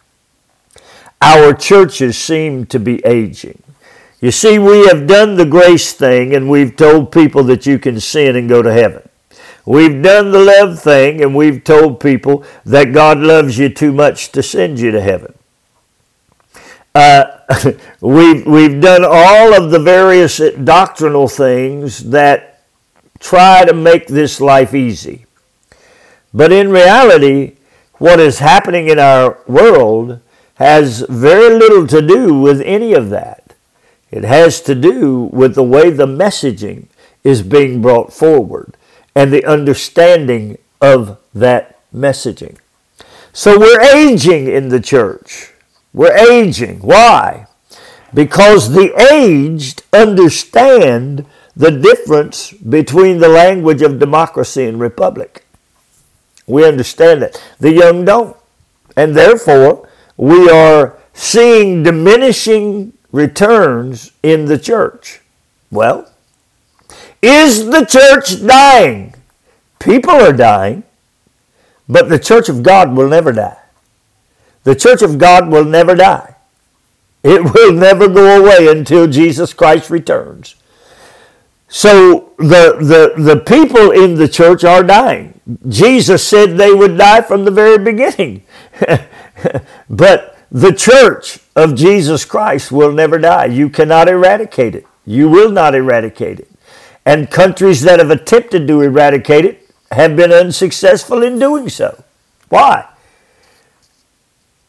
our 1.21 1.53
churches 1.53 2.17
seem 2.17 2.65
to 2.67 2.79
be 2.79 3.05
aging. 3.05 3.63
You 4.21 4.31
see, 4.31 4.59
we 4.59 4.87
have 4.87 5.07
done 5.07 5.37
the 5.37 5.47
grace 5.47 5.95
thing 5.95 6.35
and 6.35 6.51
we've 6.51 6.77
told 6.77 7.11
people 7.11 7.43
that 7.45 7.65
you 7.65 7.79
can 7.79 8.01
sin 8.01 8.37
and 8.37 8.49
go 8.49 8.61
to 8.61 8.73
heaven. 8.73 9.09
We've 9.65 10.03
done 10.03 10.31
the 10.31 10.39
love 10.39 10.81
thing 10.81 11.23
and 11.23 11.35
we've 11.35 11.65
told 11.65 12.01
people 12.01 12.45
that 12.67 12.93
God 12.93 13.19
loves 13.19 13.59
you 13.59 13.71
too 13.71 13.93
much 13.93 14.31
to 14.33 14.43
send 14.43 14.79
you 14.79 14.91
to 14.91 15.01
heaven. 15.01 15.35
Uh, 16.95 17.25
we've, 18.01 18.47
we've 18.47 18.81
done 18.81 19.05
all 19.05 19.55
of 19.55 19.71
the 19.71 19.79
various 19.79 20.39
doctrinal 20.65 21.29
things 21.29 22.11
that 22.11 22.63
try 23.21 23.65
to 23.65 23.73
make 23.73 24.07
this 24.07 24.41
life 24.41 24.75
easy. 24.75 25.25
But 26.35 26.53
in 26.53 26.71
reality, 26.71 27.57
what 27.95 28.21
is 28.21 28.39
happening 28.39 28.89
in 28.89 28.99
our 28.99 29.39
world 29.47 30.21
has 30.55 31.01
very 31.09 31.55
little 31.59 31.87
to 31.87 32.03
do 32.07 32.39
with 32.39 32.61
any 32.63 32.93
of 32.93 33.11
that. 33.11 33.40
It 34.11 34.25
has 34.25 34.61
to 34.63 34.75
do 34.75 35.31
with 35.33 35.55
the 35.55 35.63
way 35.63 35.91
the 35.91 36.07
messaging 36.07 36.87
is 37.23 37.43
being 37.43 37.81
brought 37.81 38.13
forward 38.13 38.77
and 39.15 39.33
the 39.33 39.45
understanding 39.45 40.59
of 40.81 41.19
that 41.35 41.79
messaging. 41.95 42.59
So 43.33 43.59
we're 43.59 43.81
aging 43.81 44.49
in 44.49 44.69
the 44.69 44.81
church. 44.81 45.53
We're 45.93 46.17
aging. 46.17 46.81
Why? 46.81 47.47
Because 48.13 48.73
the 48.73 48.93
aged 49.13 49.83
understand 49.93 51.27
the 51.55 51.71
difference 51.71 52.53
between 52.53 53.19
the 53.19 53.29
language 53.29 53.83
of 53.83 53.99
democracy 53.99 54.65
and 54.65 54.81
republic. 54.81 55.45
We 56.47 56.67
understand 56.67 57.23
that. 57.23 57.41
The 57.59 57.73
young 57.73 58.05
don't. 58.05 58.37
And 58.97 59.17
therefore, 59.17 59.89
we 60.17 60.51
are 60.51 60.99
seeing 61.13 61.83
diminishing 61.83 62.93
returns 63.13 64.13
in 64.23 64.47
the 64.47 64.59
church. 64.59 65.21
Well, 65.71 66.11
is 67.23 67.67
the 67.67 67.85
church 67.85 68.45
dying? 68.47 69.15
People 69.79 70.13
are 70.13 70.33
dying, 70.33 70.85
but 71.89 72.09
the 72.09 72.19
church 72.19 72.49
of 72.49 72.63
God 72.63 72.95
will 72.95 73.09
never 73.09 73.33
die. 73.33 73.59
The 74.65 74.75
church 74.75 75.03
of 75.03 75.19
God 75.19 75.49
will 75.49 75.65
never 75.65 75.95
die. 75.95 76.37
It 77.23 77.43
will 77.55 77.73
never 77.73 78.09
go 78.09 78.41
away 78.41 78.69
until 78.69 79.07
Jesus 79.07 79.53
Christ 79.53 79.91
returns. 79.91 80.57
So 81.69 82.33
the, 82.39 82.77
the, 82.81 83.23
the 83.23 83.37
people 83.41 83.93
in 83.93 84.17
the 84.17 84.29
church 84.29 84.65
are 84.65 84.83
dying. 84.83 85.41
Jesus 85.69 86.27
said 86.27 86.57
they 86.57 86.73
would 86.73 86.99
die 86.99 87.23
from 87.23 87.45
the 87.45 87.51
very 87.51 87.79
beginning. 87.79 88.43
but 89.91 90.30
the 90.51 90.73
church 90.73 91.39
of 91.55 91.77
Jesus 91.77 92.25
Christ 92.25 92.73
will 92.73 92.93
never 92.93 93.19
die. 93.19 93.47
You 93.47 93.71
cannot 93.71 94.09
eradicate 94.09 94.75
it. 94.75 94.87
You 95.07 95.29
will 95.29 95.51
not 95.51 95.75
eradicate 95.75 96.41
it. 96.41 96.51
And 97.07 97.31
countries 97.31 97.83
that 97.83 97.99
have 97.99 98.11
attempted 98.11 98.67
to 98.69 98.81
eradicate 98.81 99.45
it 99.45 99.71
have 99.93 100.17
been 100.17 100.33
unsuccessful 100.33 101.23
in 101.23 101.39
doing 101.39 101.69
so. 101.69 102.03
Why? 102.49 102.89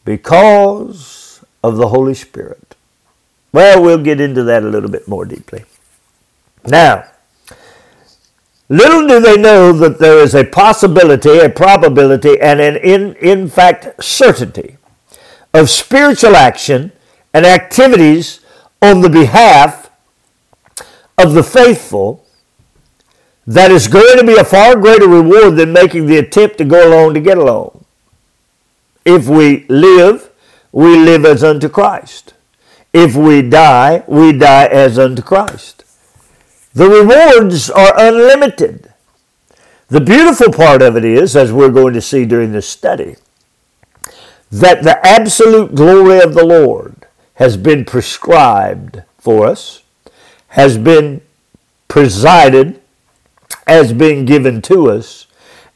Because 0.04 1.44
of 1.62 1.76
the 1.76 1.88
Holy 1.88 2.14
Spirit. 2.14 2.76
Well, 3.52 3.82
we'll 3.82 4.02
get 4.02 4.20
into 4.20 4.44
that 4.44 4.62
a 4.62 4.68
little 4.68 4.90
bit 4.90 5.06
more 5.06 5.24
deeply. 5.24 5.64
Now, 6.64 7.04
little 8.68 9.06
do 9.06 9.20
they 9.20 9.36
know 9.36 9.72
that 9.72 9.98
there 9.98 10.18
is 10.18 10.34
a 10.34 10.44
possibility, 10.44 11.38
a 11.38 11.50
probability, 11.50 12.40
and 12.40 12.60
an 12.60 12.76
in, 12.76 13.14
in 13.16 13.48
fact 13.48 14.02
certainty 14.02 14.78
of 15.54 15.70
spiritual 15.70 16.36
action 16.36 16.92
and 17.34 17.44
activities 17.46 18.40
on 18.80 19.00
the 19.00 19.08
behalf 19.08 19.90
of 21.18 21.34
the 21.34 21.42
faithful 21.42 22.24
that 23.46 23.70
is 23.70 23.88
going 23.88 24.18
to 24.18 24.26
be 24.26 24.36
a 24.36 24.44
far 24.44 24.76
greater 24.76 25.08
reward 25.08 25.56
than 25.56 25.72
making 25.72 26.06
the 26.06 26.18
attempt 26.18 26.58
to 26.58 26.64
go 26.64 26.88
along 26.88 27.14
to 27.14 27.20
get 27.20 27.38
along. 27.38 27.84
If 29.04 29.28
we 29.28 29.66
live, 29.68 30.30
we 30.70 30.96
live 30.96 31.24
as 31.24 31.42
unto 31.42 31.68
Christ. 31.68 32.34
If 32.92 33.16
we 33.16 33.42
die, 33.42 34.04
we 34.06 34.32
die 34.32 34.66
as 34.66 34.98
unto 34.98 35.22
Christ. 35.22 35.84
The 36.74 36.88
rewards 36.88 37.68
are 37.68 37.92
unlimited. 37.98 38.92
The 39.88 40.00
beautiful 40.00 40.52
part 40.52 40.80
of 40.80 40.96
it 40.96 41.04
is, 41.04 41.36
as 41.36 41.52
we're 41.52 41.70
going 41.70 41.94
to 41.94 42.00
see 42.00 42.24
during 42.24 42.52
this 42.52 42.68
study, 42.68 43.16
that 44.52 44.82
the 44.82 45.04
absolute 45.04 45.74
glory 45.74 46.20
of 46.20 46.34
the 46.34 46.44
Lord 46.44 47.06
has 47.34 47.56
been 47.56 47.86
prescribed 47.86 49.02
for 49.18 49.46
us, 49.46 49.82
has 50.48 50.76
been 50.76 51.22
presided 51.88 52.80
as 53.66 53.94
being 53.94 54.26
given 54.26 54.60
to 54.62 54.90
us, 54.90 55.26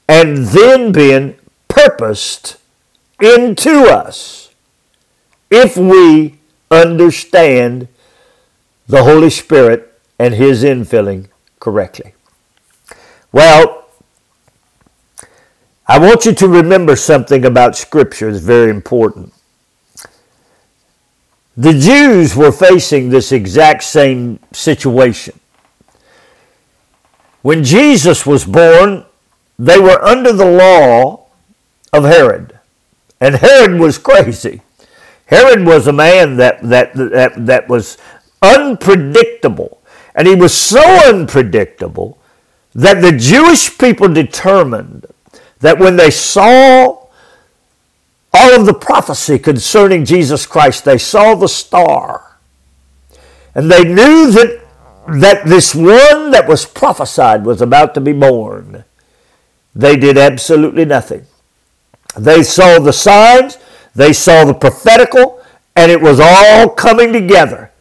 and 0.07 0.49
then 0.49 0.93
being 0.93 1.37
purposed 1.69 2.59
into 3.21 3.85
us 3.87 4.51
if 5.51 5.79
we 5.79 6.39
understand 6.71 7.89
the 8.87 9.05
Holy 9.05 9.31
Spirit 9.31 9.99
and 10.19 10.35
His 10.35 10.63
infilling 10.63 11.29
correctly. 11.61 12.13
Well, 13.33 13.76
I 15.89 15.99
want 15.99 16.25
you 16.25 16.33
to 16.35 16.49
remember 16.49 16.97
something 16.97 17.45
about 17.45 17.77
Scripture 17.77 18.33
that's 18.33 18.45
very 18.45 18.71
important. 18.71 19.33
The 21.57 21.73
Jews 21.73 22.35
were 22.35 22.53
facing 22.53 23.09
this 23.09 23.33
exact 23.33 23.85
same 23.85 24.41
situation. 24.53 25.39
When 27.43 27.63
Jesus 27.63 28.27
was 28.27 28.45
born, 28.45 29.05
they 29.59 29.79
were 29.79 30.03
under 30.03 30.33
the 30.33 30.45
law 30.45 31.27
of 31.93 32.05
Herod. 32.05 32.59
And 33.21 33.37
Herod 33.37 33.81
was 33.81 33.97
crazy. 33.97 34.63
Herod 35.27 35.65
was 35.65 35.87
a 35.87 35.93
man 35.93 36.37
that, 36.37 36.63
that, 36.63 36.95
that, 36.95 37.47
that 37.47 37.69
was 37.69 37.97
unpredictable. 38.43 39.81
And 40.15 40.27
he 40.27 40.35
was 40.35 40.53
so 40.53 40.83
unpredictable 41.09 42.19
that 42.75 43.01
the 43.01 43.13
Jewish 43.13 43.79
people 43.79 44.09
determined 44.09 45.07
that 45.67 45.81
when 45.81 45.97
they 45.97 46.11
saw 46.11 47.07
all 48.33 48.55
of 48.55 48.67
the 48.67 48.73
prophecy 48.73 49.37
concerning 49.37 50.05
Jesus 50.05 50.47
Christ, 50.47 50.85
they 50.85 50.97
saw 50.97 51.35
the 51.35 51.49
star. 51.49 52.39
And 53.53 53.69
they 53.69 53.83
knew 53.83 54.31
that, 54.31 54.65
that 55.09 55.45
this 55.45 55.75
one 55.75 56.31
that 56.31 56.47
was 56.47 56.67
prophesied 56.67 57.45
was 57.45 57.61
about 57.61 57.95
to 57.95 58.01
be 58.01 58.13
born. 58.13 58.85
They 59.75 59.97
did 59.97 60.17
absolutely 60.17 60.85
nothing. 60.85 61.27
They 62.17 62.45
saw 62.45 62.79
the 62.79 62.93
signs, 62.93 63.59
they 63.93 64.13
saw 64.13 64.45
the 64.45 64.55
prophetical, 64.55 65.43
and 65.75 65.91
it 65.91 66.01
was 66.01 66.21
all 66.21 66.69
coming 66.69 67.13
together. 67.13 67.73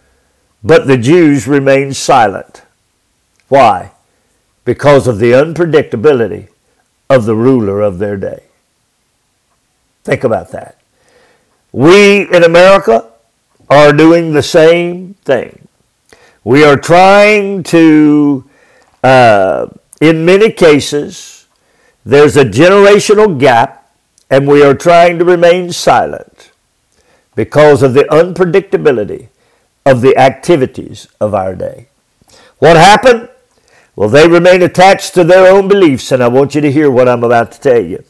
But 0.63 0.87
the 0.87 0.97
Jews 0.97 1.47
remained 1.47 1.95
silent. 1.95 2.63
Why? 3.47 3.91
Because 4.63 5.07
of 5.07 5.19
the 5.19 5.33
unpredictability 5.33 6.47
of 7.09 7.25
the 7.25 7.35
ruler 7.35 7.81
of 7.81 7.99
their 7.99 8.17
day. 8.17 8.43
Think 10.03 10.23
about 10.23 10.51
that. 10.51 10.77
We 11.71 12.21
in 12.33 12.43
America 12.43 13.11
are 13.69 13.91
doing 13.91 14.33
the 14.33 14.43
same 14.43 15.15
thing. 15.25 15.67
We 16.43 16.63
are 16.63 16.77
trying 16.77 17.63
to, 17.63 18.45
uh, 19.03 19.67
in 19.99 20.25
many 20.25 20.51
cases, 20.51 21.47
there's 22.05 22.37
a 22.37 22.45
generational 22.45 23.39
gap, 23.39 23.91
and 24.29 24.47
we 24.47 24.63
are 24.63 24.75
trying 24.75 25.17
to 25.19 25.25
remain 25.25 25.71
silent 25.71 26.51
because 27.35 27.81
of 27.81 27.93
the 27.93 28.03
unpredictability 28.05 29.29
of 29.85 30.01
the 30.01 30.15
activities 30.17 31.07
of 31.19 31.33
our 31.33 31.55
day. 31.55 31.87
What 32.59 32.77
happened? 32.77 33.29
Well, 33.95 34.09
they 34.09 34.27
remain 34.27 34.61
attached 34.61 35.13
to 35.13 35.23
their 35.23 35.51
own 35.51 35.67
beliefs, 35.67 36.11
and 36.11 36.21
I 36.21 36.27
want 36.27 36.53
you 36.53 36.61
to 36.61 36.71
hear 36.71 36.91
what 36.91 37.07
I'm 37.07 37.23
about 37.23 37.53
to 37.53 37.59
tell 37.61 37.81
you. 37.81 38.03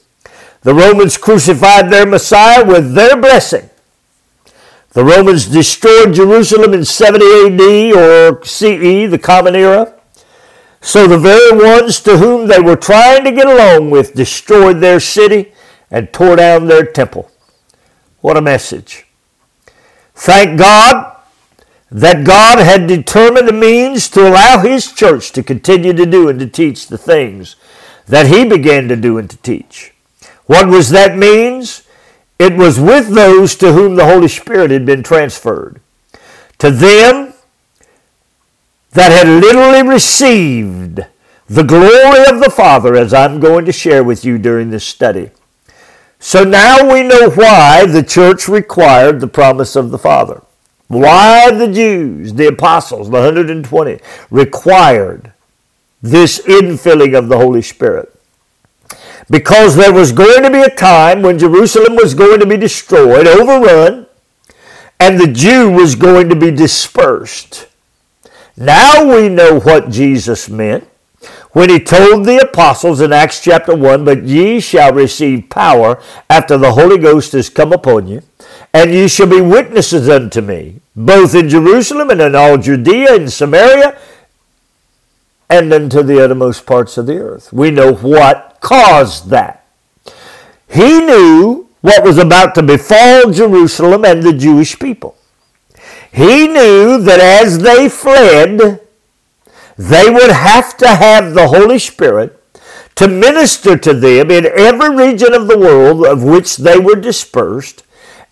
The 0.61 0.73
Romans 0.73 1.17
crucified 1.17 1.91
their 1.91 2.07
Messiah 2.07 2.65
with 2.65 2.95
their 2.95 3.15
blessing. 3.15 3.69
The 4.93 5.03
Romans 5.03 5.45
destroyed 5.45 6.13
Jerusalem 6.13 6.73
in 6.73 6.85
70 6.85 7.25
AD 7.25 7.95
or 7.95 8.43
CE, 8.43 9.11
the 9.11 9.19
Common 9.21 9.53
Era. 9.53 9.93
So 10.81 11.05
the 11.05 11.19
very 11.19 11.51
ones 11.51 11.99
to 12.01 12.17
whom 12.17 12.47
they 12.47 12.59
were 12.59 12.75
trying 12.75 13.23
to 13.25 13.31
get 13.31 13.45
along 13.47 13.91
with 13.91 14.15
destroyed 14.15 14.79
their 14.79 14.99
city 14.99 15.51
and 15.91 16.11
tore 16.11 16.37
down 16.37 16.67
their 16.67 16.85
temple. 16.85 17.29
What 18.21 18.37
a 18.37 18.41
message. 18.41 19.05
Thank 20.15 20.57
God 20.57 21.14
that 21.91 22.25
God 22.25 22.59
had 22.59 22.87
determined 22.87 23.47
a 23.47 23.53
means 23.53 24.09
to 24.09 24.27
allow 24.27 24.59
His 24.59 24.91
church 24.91 25.31
to 25.33 25.43
continue 25.43 25.93
to 25.93 26.05
do 26.05 26.29
and 26.29 26.39
to 26.39 26.47
teach 26.47 26.87
the 26.87 26.97
things 26.97 27.55
that 28.07 28.27
He 28.27 28.45
began 28.45 28.87
to 28.87 28.95
do 28.95 29.17
and 29.17 29.29
to 29.29 29.37
teach. 29.37 29.93
What 30.45 30.67
was 30.67 30.89
that 30.89 31.17
means? 31.17 31.83
It 32.37 32.55
was 32.55 32.79
with 32.79 33.09
those 33.09 33.55
to 33.55 33.73
whom 33.73 33.95
the 33.95 34.05
Holy 34.05 34.27
Spirit 34.27 34.71
had 34.71 34.85
been 34.85 35.03
transferred. 35.03 35.79
To 36.59 36.69
them 36.69 37.33
that 38.91 39.11
had 39.11 39.27
literally 39.27 39.87
received 39.87 41.05
the 41.47 41.63
glory 41.63 42.25
of 42.27 42.39
the 42.41 42.49
Father, 42.49 42.95
as 42.95 43.13
I'm 43.13 43.39
going 43.39 43.65
to 43.65 43.71
share 43.71 44.03
with 44.03 44.25
you 44.25 44.37
during 44.37 44.69
this 44.69 44.85
study. 44.85 45.29
So 46.19 46.43
now 46.43 46.91
we 46.91 47.03
know 47.03 47.29
why 47.29 47.85
the 47.85 48.03
church 48.03 48.47
required 48.47 49.19
the 49.19 49.27
promise 49.27 49.75
of 49.75 49.91
the 49.91 49.99
Father. 49.99 50.41
Why 50.87 51.51
the 51.51 51.71
Jews, 51.71 52.33
the 52.33 52.47
apostles, 52.47 53.09
the 53.09 53.19
120, 53.19 53.99
required 54.29 55.33
this 56.01 56.39
infilling 56.39 57.17
of 57.17 57.29
the 57.29 57.37
Holy 57.37 57.61
Spirit. 57.61 58.11
Because 59.29 59.75
there 59.75 59.93
was 59.93 60.11
going 60.11 60.43
to 60.43 60.51
be 60.51 60.61
a 60.61 60.69
time 60.69 61.23
when 61.23 61.39
Jerusalem 61.39 61.95
was 61.95 62.13
going 62.13 62.39
to 62.39 62.45
be 62.45 62.57
destroyed, 62.57 63.27
overrun, 63.27 64.05
and 64.99 65.19
the 65.19 65.31
Jew 65.31 65.71
was 65.71 65.95
going 65.95 66.29
to 66.29 66.35
be 66.35 66.51
dispersed. 66.51 67.67
Now 68.55 69.03
we 69.03 69.27
know 69.27 69.59
what 69.59 69.89
Jesus 69.89 70.47
meant 70.47 70.87
when 71.51 71.69
he 71.69 71.79
told 71.79 72.25
the 72.25 72.37
apostles 72.37 72.99
in 72.99 73.13
Acts 73.13 73.41
chapter 73.41 73.73
1, 73.73 74.03
But 74.03 74.23
ye 74.23 74.59
shall 74.59 74.93
receive 74.93 75.49
power 75.49 76.01
after 76.29 76.57
the 76.57 76.73
Holy 76.73 76.97
Ghost 76.97 77.33
is 77.33 77.49
come 77.49 77.71
upon 77.71 78.07
you, 78.07 78.21
and 78.75 78.93
ye 78.93 79.07
shall 79.07 79.27
be 79.27 79.39
witnesses 79.39 80.09
unto 80.09 80.41
me, 80.41 80.81
both 80.97 81.33
in 81.33 81.47
Jerusalem 81.47 82.09
and 82.09 82.19
in 82.19 82.35
all 82.35 82.57
Judea 82.57 83.15
and 83.15 83.31
Samaria, 83.31 83.97
and 85.49 85.71
unto 85.71 86.03
the 86.03 86.21
uttermost 86.21 86.65
parts 86.65 86.97
of 86.97 87.05
the 87.05 87.17
earth. 87.17 87.53
We 87.53 87.71
know 87.71 87.93
what 87.93 88.57
caused 88.59 89.29
that. 89.29 89.65
He 90.67 90.99
knew 90.99 91.69
what 91.79 92.03
was 92.03 92.17
about 92.17 92.53
to 92.55 92.63
befall 92.63 93.31
Jerusalem 93.31 94.03
and 94.03 94.21
the 94.21 94.33
Jewish 94.33 94.77
people. 94.77 95.15
He 96.11 96.45
knew 96.45 96.97
that 96.97 97.21
as 97.21 97.59
they 97.59 97.87
fled, 97.87 98.81
they 99.77 100.09
would 100.09 100.31
have 100.31 100.75
to 100.79 100.87
have 100.89 101.33
the 101.33 101.47
Holy 101.47 101.79
Spirit 101.79 102.37
to 102.95 103.07
minister 103.07 103.77
to 103.77 103.93
them 103.93 104.29
in 104.29 104.45
every 104.45 104.93
region 104.93 105.33
of 105.33 105.47
the 105.47 105.57
world 105.57 106.05
of 106.05 106.23
which 106.23 106.57
they 106.57 106.77
were 106.77 106.95
dispersed 106.95 107.84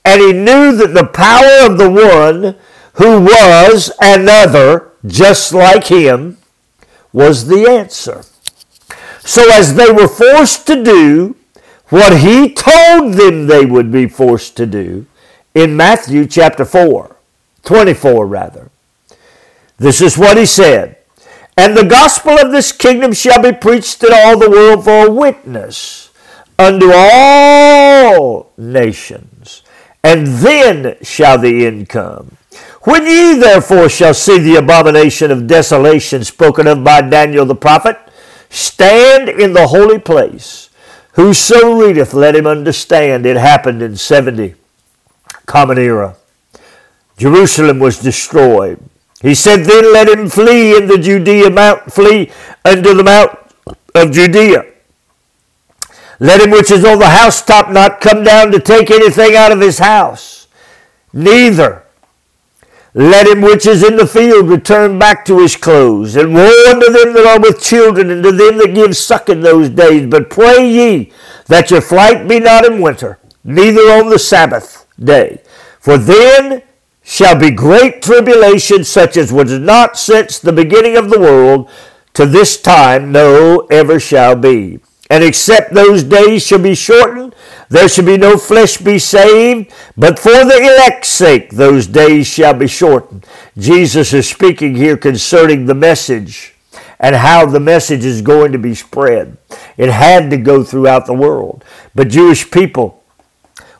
and 0.05 0.21
he 0.21 0.33
knew 0.33 0.75
that 0.75 0.93
the 0.93 1.05
power 1.05 1.65
of 1.65 1.77
the 1.77 1.89
one 1.89 2.55
who 2.93 3.21
was 3.21 3.91
another 3.99 4.91
just 5.05 5.53
like 5.53 5.85
him 5.85 6.37
was 7.11 7.47
the 7.47 7.67
answer. 7.69 8.23
So, 9.25 9.49
as 9.53 9.75
they 9.75 9.91
were 9.91 10.07
forced 10.07 10.67
to 10.67 10.83
do 10.83 11.35
what 11.89 12.19
he 12.19 12.53
told 12.53 13.13
them 13.13 13.47
they 13.47 13.65
would 13.65 13.91
be 13.91 14.07
forced 14.07 14.57
to 14.57 14.65
do 14.65 15.05
in 15.53 15.77
Matthew 15.77 16.25
chapter 16.25 16.65
4, 16.65 17.15
24 17.63 18.27
rather. 18.27 18.69
This 19.77 20.01
is 20.01 20.17
what 20.17 20.37
he 20.37 20.45
said. 20.45 20.97
And 21.55 21.77
the 21.77 21.85
gospel 21.85 22.39
of 22.39 22.51
this 22.51 22.71
kingdom 22.71 23.13
shall 23.13 23.41
be 23.41 23.51
preached 23.51 24.03
in 24.03 24.11
all 24.11 24.37
the 24.37 24.49
world 24.49 24.83
for 24.83 25.07
a 25.07 25.11
witness 25.11 26.09
unto 26.57 26.91
all 26.93 28.51
nations, 28.57 29.62
and 30.03 30.27
then 30.27 30.97
shall 31.01 31.37
the 31.37 31.65
end 31.65 31.89
come. 31.89 32.37
When 32.81 33.05
ye 33.05 33.35
therefore 33.35 33.87
shall 33.87 34.13
see 34.13 34.37
the 34.37 34.57
abomination 34.57 35.31
of 35.31 35.47
desolation 35.47 36.23
spoken 36.23 36.67
of 36.67 36.83
by 36.83 37.01
Daniel 37.01 37.45
the 37.45 37.55
prophet, 37.55 37.97
stand 38.49 39.29
in 39.29 39.53
the 39.53 39.67
holy 39.67 39.99
place. 39.99 40.69
Whoso 41.13 41.79
readeth, 41.79 42.13
let 42.13 42.35
him 42.35 42.45
understand. 42.45 43.25
It 43.25 43.37
happened 43.37 43.81
in 43.81 43.95
70, 43.95 44.55
Common 45.45 45.77
Era. 45.77 46.17
Jerusalem 47.17 47.79
was 47.79 47.99
destroyed. 47.99 48.79
He 49.21 49.35
said, 49.35 49.63
Then 49.63 49.93
let 49.93 50.09
him 50.09 50.27
flee 50.27 50.75
in 50.75 50.87
the 50.87 50.97
Judea 50.97 51.49
mount, 51.49 51.93
flee 51.93 52.31
unto 52.65 52.93
the 52.93 53.03
mount 53.03 53.31
of 53.95 54.11
Judea. 54.11 54.72
Let 56.23 56.39
him 56.39 56.51
which 56.51 56.71
is 56.71 56.85
on 56.85 56.99
the 56.99 57.09
housetop 57.09 57.69
not 57.69 57.99
come 57.99 58.23
down 58.23 58.53
to 58.53 58.59
take 58.61 58.89
anything 58.89 59.35
out 59.35 59.51
of 59.51 59.59
his 59.59 59.79
house. 59.79 60.47
Neither 61.11 61.83
let 62.93 63.27
him 63.27 63.41
which 63.41 63.65
is 63.65 63.83
in 63.83 63.97
the 63.97 64.07
field 64.07 64.47
return 64.47 64.97
back 64.97 65.25
to 65.25 65.39
his 65.39 65.57
clothes. 65.57 66.15
And 66.15 66.33
woe 66.33 66.63
unto 66.69 66.89
them 66.93 67.13
that 67.13 67.27
are 67.27 67.41
with 67.41 67.61
children, 67.61 68.09
and 68.09 68.23
to 68.23 68.31
them 68.31 68.57
that 68.59 68.73
give 68.73 68.95
suck 68.95 69.27
in 69.27 69.41
those 69.41 69.67
days. 69.67 70.07
But 70.07 70.29
pray 70.29 70.65
ye 70.65 71.11
that 71.47 71.69
your 71.71 71.81
flight 71.81 72.25
be 72.25 72.39
not 72.39 72.65
in 72.65 72.81
winter, 72.81 73.19
neither 73.43 73.81
on 73.81 74.09
the 74.09 74.17
Sabbath 74.17 74.85
day. 74.97 75.41
For 75.81 75.97
then 75.97 76.61
shall 77.03 77.37
be 77.37 77.51
great 77.51 78.01
tribulation, 78.01 78.85
such 78.85 79.17
as 79.17 79.33
was 79.33 79.59
not 79.59 79.97
since 79.97 80.39
the 80.39 80.53
beginning 80.53 80.95
of 80.95 81.09
the 81.09 81.19
world 81.19 81.69
to 82.13 82.25
this 82.25 82.61
time, 82.61 83.11
no, 83.11 83.67
ever 83.69 83.99
shall 83.99 84.37
be. 84.37 84.79
And 85.13 85.23
except 85.23 85.75
those 85.75 86.01
days 86.01 86.43
shall 86.43 86.57
be 86.57 86.73
shortened, 86.73 87.35
there 87.69 87.87
shall 87.87 88.03
be 88.03 88.17
no 88.17 88.35
flesh 88.35 88.77
be 88.77 88.97
saved, 88.97 89.71
but 89.95 90.17
for 90.17 90.31
the 90.31 90.57
elect's 90.57 91.09
sake 91.09 91.51
those 91.51 91.85
days 91.85 92.25
shall 92.25 92.55
be 92.55 92.65
shortened. 92.65 93.23
Jesus 93.55 94.11
is 94.11 94.27
speaking 94.27 94.73
here 94.73 94.97
concerning 94.97 95.67
the 95.67 95.75
message 95.75 96.55
and 96.99 97.15
how 97.15 97.45
the 97.45 97.59
message 97.59 98.03
is 98.03 98.23
going 98.23 98.53
to 98.53 98.57
be 98.57 98.73
spread. 98.73 99.37
It 99.77 99.91
had 99.91 100.31
to 100.31 100.37
go 100.37 100.63
throughout 100.63 101.05
the 101.05 101.13
world. 101.13 101.63
But 101.93 102.09
Jewish 102.09 102.49
people, 102.49 103.03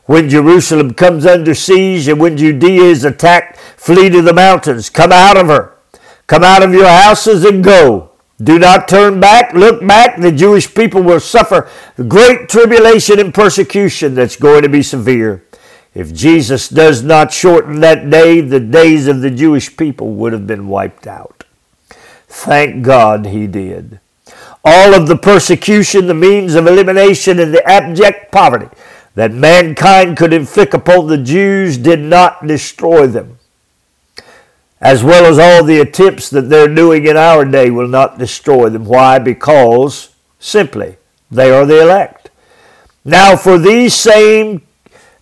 when 0.04 0.28
Jerusalem 0.28 0.94
comes 0.94 1.26
under 1.26 1.52
siege 1.52 2.06
and 2.06 2.20
when 2.20 2.36
Judea 2.36 2.84
is 2.84 3.04
attacked, 3.04 3.58
flee 3.58 4.08
to 4.08 4.22
the 4.22 4.32
mountains. 4.32 4.88
Come 4.88 5.10
out 5.10 5.36
of 5.36 5.48
her. 5.48 5.74
Come 6.28 6.44
out 6.44 6.62
of 6.62 6.72
your 6.72 6.86
houses 6.86 7.44
and 7.44 7.64
go. 7.64 8.13
Do 8.42 8.58
not 8.58 8.88
turn 8.88 9.20
back, 9.20 9.52
look 9.52 9.86
back. 9.86 10.20
The 10.20 10.32
Jewish 10.32 10.72
people 10.74 11.02
will 11.02 11.20
suffer 11.20 11.68
great 12.08 12.48
tribulation 12.48 13.20
and 13.20 13.32
persecution 13.32 14.14
that's 14.14 14.36
going 14.36 14.62
to 14.62 14.68
be 14.68 14.82
severe. 14.82 15.44
If 15.94 16.12
Jesus 16.12 16.68
does 16.68 17.04
not 17.04 17.32
shorten 17.32 17.80
that 17.80 18.10
day, 18.10 18.40
the 18.40 18.58
days 18.58 19.06
of 19.06 19.20
the 19.20 19.30
Jewish 19.30 19.76
people 19.76 20.10
would 20.14 20.32
have 20.32 20.46
been 20.46 20.66
wiped 20.66 21.06
out. 21.06 21.44
Thank 22.26 22.84
God 22.84 23.26
he 23.26 23.46
did. 23.46 24.00
All 24.64 24.94
of 24.94 25.06
the 25.06 25.16
persecution, 25.16 26.08
the 26.08 26.14
means 26.14 26.56
of 26.56 26.66
elimination, 26.66 27.38
and 27.38 27.54
the 27.54 27.64
abject 27.68 28.32
poverty 28.32 28.68
that 29.14 29.30
mankind 29.30 30.16
could 30.16 30.32
inflict 30.32 30.74
upon 30.74 31.06
the 31.06 31.18
Jews 31.18 31.78
did 31.78 32.00
not 32.00 32.44
destroy 32.44 33.06
them 33.06 33.38
as 34.84 35.02
well 35.02 35.24
as 35.24 35.38
all 35.38 35.64
the 35.64 35.80
attempts 35.80 36.28
that 36.28 36.50
they're 36.50 36.72
doing 36.72 37.06
in 37.06 37.16
our 37.16 37.42
day 37.46 37.70
will 37.70 37.88
not 37.88 38.18
destroy 38.18 38.68
them. 38.68 38.84
Why? 38.84 39.18
Because 39.18 40.14
simply 40.38 40.98
they 41.30 41.50
are 41.50 41.64
the 41.64 41.80
elect. 41.80 42.30
Now, 43.02 43.34
for 43.34 43.58
these 43.58 43.94
same, 43.94 44.62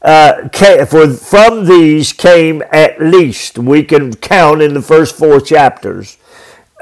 uh, 0.03 0.49
for 0.87 1.09
from 1.09 1.65
these 1.67 2.13
came 2.13 2.63
at 2.73 3.01
least 3.01 3.57
we 3.57 3.85
can 3.85 4.15
count 4.15 4.61
in 4.61 4.75
the 4.75 4.83
first 4.83 5.15
four 5.17 5.41
chapters 5.41 6.19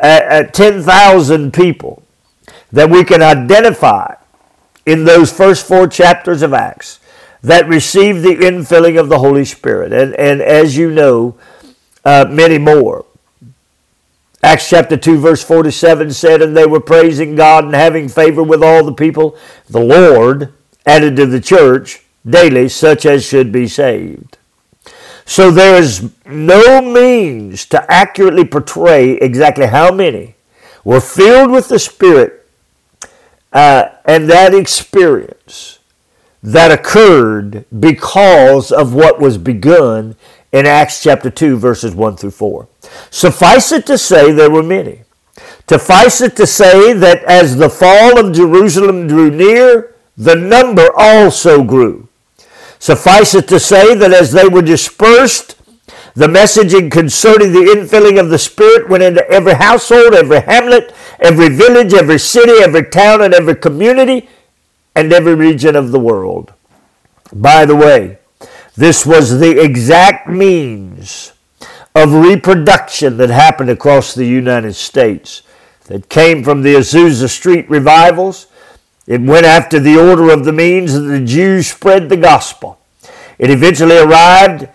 at, 0.01 0.23
at 0.25 0.55
ten 0.55 0.83
thousand 0.83 1.53
people 1.53 2.03
that 2.73 2.89
we 2.89 3.05
can 3.05 3.21
identify 3.21 4.15
in 4.87 5.05
those 5.05 5.31
first 5.31 5.67
four 5.67 5.87
chapters 5.87 6.41
of 6.41 6.55
Acts 6.55 6.99
that 7.43 7.69
received 7.69 8.23
the 8.23 8.37
infilling 8.37 8.99
of 8.99 9.11
the 9.11 9.19
Holy 9.19 9.45
Spirit. 9.45 9.93
And, 9.93 10.15
and 10.15 10.41
as 10.41 10.77
you 10.77 10.91
know, 10.91 11.37
uh, 12.05 12.27
many 12.29 12.59
more. 12.59 13.05
Acts 14.43 14.71
chapter 14.71 14.97
2, 14.97 15.19
verse 15.19 15.45
47 15.45 16.13
said, 16.13 16.41
And 16.41 16.57
they 16.57 16.67
were 16.67 16.81
praising 16.81 17.37
God 17.37 17.65
and 17.65 17.75
having 17.75 18.09
favor 18.09 18.43
with 18.43 18.63
all 18.63 18.85
the 18.85 18.93
people. 18.93 19.37
The 19.69 19.81
Lord 19.81 20.55
added 20.87 21.17
to 21.17 21.27
the 21.27 21.41
church 21.41 22.03
daily 22.27 22.69
such 22.69 23.05
as 23.05 23.25
should 23.25 23.53
be 23.53 23.69
saved. 23.69 24.39
So 25.27 25.51
there 25.51 25.77
is 25.77 26.11
no 26.27 26.81
means 26.81 27.65
to 27.67 27.91
accurately 27.91 28.45
portray 28.45 29.13
exactly 29.13 29.67
how 29.67 29.93
many 29.93 30.35
were 30.85 31.01
filled 31.01 31.51
with 31.51 31.69
the 31.69 31.79
Spirit 31.79 32.49
uh, 33.53 33.91
and 34.05 34.29
that 34.31 34.55
experience 34.55 35.79
that 36.43 36.71
occurred 36.71 37.65
because 37.79 38.73
of 38.73 38.95
what 38.95 39.21
was 39.21 39.37
begun 39.37 40.17
in 40.53 40.67
Acts 40.67 41.03
chapter 41.03 41.31
2, 41.31 41.57
verses 41.57 41.95
1 41.95 42.17
through 42.17 42.31
4. 42.33 42.69
Suffice 43.11 43.73
it 43.73 43.87
to 43.87 43.97
say, 43.97 44.33
there 44.33 44.51
were 44.51 44.63
many. 44.63 45.03
Suffice 45.69 46.21
it 46.21 46.35
to 46.35 46.49
say 46.49 46.93
that 46.93 47.23
as 47.25 47.57
the 47.57 47.71
fall 47.71 48.19
of 48.19 48.35
Jerusalem 48.35 49.07
drew 49.07 49.31
near, 49.31 49.95
the 50.17 50.35
number 50.35 50.89
also 50.97 51.63
grew. 51.63 52.09
Suffice 52.81 53.35
it 53.35 53.47
to 53.49 53.61
say 53.61 53.95
that 53.95 54.13
as 54.13 54.33
they 54.33 54.49
were 54.49 54.63
dispersed, 54.63 55.57
the 56.15 56.27
messaging 56.27 56.91
concerning 56.91 57.53
the 57.53 57.73
infilling 57.73 58.19
of 58.19 58.31
the 58.31 58.39
Spirit 58.39 58.89
went 58.89 59.05
into 59.05 59.29
every 59.31 59.55
household, 59.55 60.15
every 60.15 60.41
hamlet, 60.41 60.93
every 61.21 61.49
village, 61.49 61.95
every 61.95 62.19
city, 62.19 62.63
every 62.63 62.85
town, 62.85 63.23
and 63.23 63.33
every 63.33 63.55
community, 63.55 64.29
and 64.97 65.13
every 65.13 65.37
region 65.37 65.77
of 65.77 65.93
the 65.93 66.01
world. 66.01 66.53
By 67.33 67.65
the 67.65 67.77
way, 67.77 68.19
this 68.77 69.05
was 69.05 69.39
the 69.41 69.63
exact 69.63 70.29
means 70.29 71.33
of 71.95 72.13
reproduction 72.13 73.17
that 73.17 73.31
happened 73.31 73.71
across 73.71 74.15
the 74.15 74.27
United 74.27 74.75
States 74.75 75.43
that 75.87 76.09
came 76.09 76.45
from 76.45 76.63
the 76.63 76.75
Azusa 76.75 77.29
Street 77.29 77.69
revivals. 77.69 78.47
It 79.07 79.21
went 79.21 79.45
after 79.45 79.81
the 79.81 79.99
order 79.99 80.31
of 80.31 80.45
the 80.45 80.53
means 80.53 80.95
that 80.95 81.01
the 81.01 81.25
Jews 81.25 81.69
spread 81.69 82.09
the 82.09 82.17
gospel. 82.17 82.79
It 83.39 83.51
eventually 83.51 83.99
arrived 83.99 84.69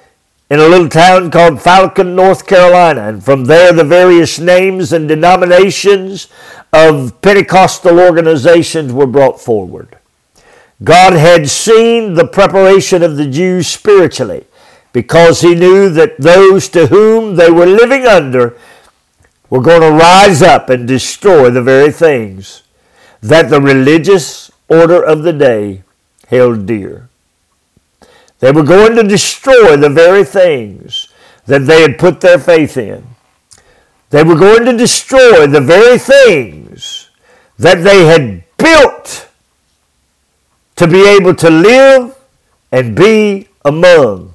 in 0.50 0.60
a 0.60 0.68
little 0.68 0.90
town 0.90 1.32
called 1.32 1.62
Falcon, 1.62 2.16
North 2.16 2.46
Carolina, 2.46 3.08
and 3.08 3.24
from 3.24 3.46
there 3.46 3.72
the 3.72 3.84
various 3.84 4.38
names 4.38 4.92
and 4.92 5.08
denominations 5.08 6.28
of 6.74 7.22
Pentecostal 7.22 8.00
organizations 8.00 8.92
were 8.92 9.08
brought 9.08 9.40
forward. 9.40 9.98
God 10.84 11.14
had 11.14 11.50
seen 11.50 12.14
the 12.14 12.28
preparation 12.28 13.02
of 13.02 13.16
the 13.16 13.28
Jews 13.28 13.68
spiritually 13.68 14.46
because 14.92 15.42
he 15.42 15.56
knew 15.56 15.90
that 15.90 16.18
those 16.18 16.70
to 16.70 16.88
whom 16.88 17.36
they 17.36 17.50
were 17.50 17.66
living 17.66 18.06
under 18.06 18.58
were 19.50 19.62
going 19.62 19.82
to 19.82 19.92
rise 19.92 20.42
up 20.42 20.70
and 20.70 20.88
destroy 20.88 21.50
the 21.50 21.62
very 21.62 21.92
things 21.92 22.64
that 23.22 23.50
the 23.50 23.62
religious 23.62 24.52
order 24.68 25.04
of 25.04 25.24
the 25.24 25.34
day 25.34 25.84
held 26.28 26.66
dear. 26.66 27.10
They 28.40 28.52
were 28.52 28.64
going 28.64 28.96
to 28.96 29.04
destroy 29.04 29.78
the 29.78 29.90
very 29.90 30.24
things 30.24 31.08
that 31.46 31.66
they 31.66 31.82
had 31.82 31.98
put 31.98 32.22
their 32.22 32.40
faith 32.40 32.76
in. 32.78 33.04
They 34.10 34.24
were 34.24 34.36
going 34.36 34.66
to 34.66 34.78
destroy 34.78 35.48
the 35.48 35.62
very 35.62 35.98
things 35.98 37.10
that 37.58 37.84
they 37.84 38.06
had 38.06 38.44
built 38.58 39.25
to 40.76 40.88
be 40.88 41.08
able 41.08 41.36
to 41.36 41.50
live 41.50 42.16
and 42.72 42.96
be 42.96 43.48
among 43.64 44.34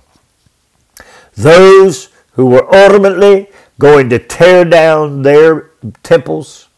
those 1.35 2.09
who 2.33 2.47
were 2.47 2.75
ultimately 2.75 3.49
going 3.79 4.09
to 4.11 4.19
tear 4.19 4.65
down 4.65 5.23
their 5.23 5.71
temples 6.03 6.69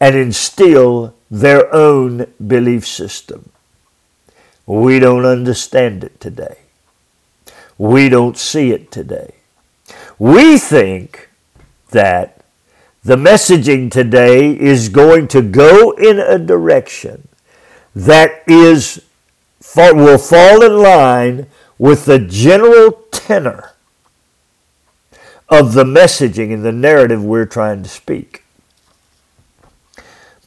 and 0.00 0.16
instill 0.16 1.14
their 1.30 1.72
own 1.74 2.26
belief 2.44 2.86
system. 2.86 3.50
We 4.66 4.98
don't 4.98 5.24
understand 5.24 6.04
it 6.04 6.20
today. 6.20 6.58
We 7.78 8.08
don't 8.08 8.36
see 8.36 8.70
it 8.70 8.90
today. 8.90 9.34
We 10.18 10.58
think 10.58 11.28
that 11.90 12.44
the 13.02 13.16
messaging 13.16 13.90
today 13.90 14.50
is 14.50 14.88
going 14.88 15.28
to 15.28 15.42
go 15.42 15.92
in 15.92 16.18
a 16.18 16.38
direction 16.38 17.26
that 17.94 18.42
is 18.46 19.02
will 19.74 20.18
fall 20.18 20.62
in 20.62 20.78
line 20.78 21.46
with 21.78 22.04
the 22.04 22.18
general 22.18 22.92
tenor 23.10 23.72
of 25.48 25.74
the 25.74 25.84
messaging 25.84 26.52
and 26.52 26.64
the 26.64 26.72
narrative 26.72 27.24
we're 27.24 27.46
trying 27.46 27.82
to 27.82 27.88
speak. 27.88 28.44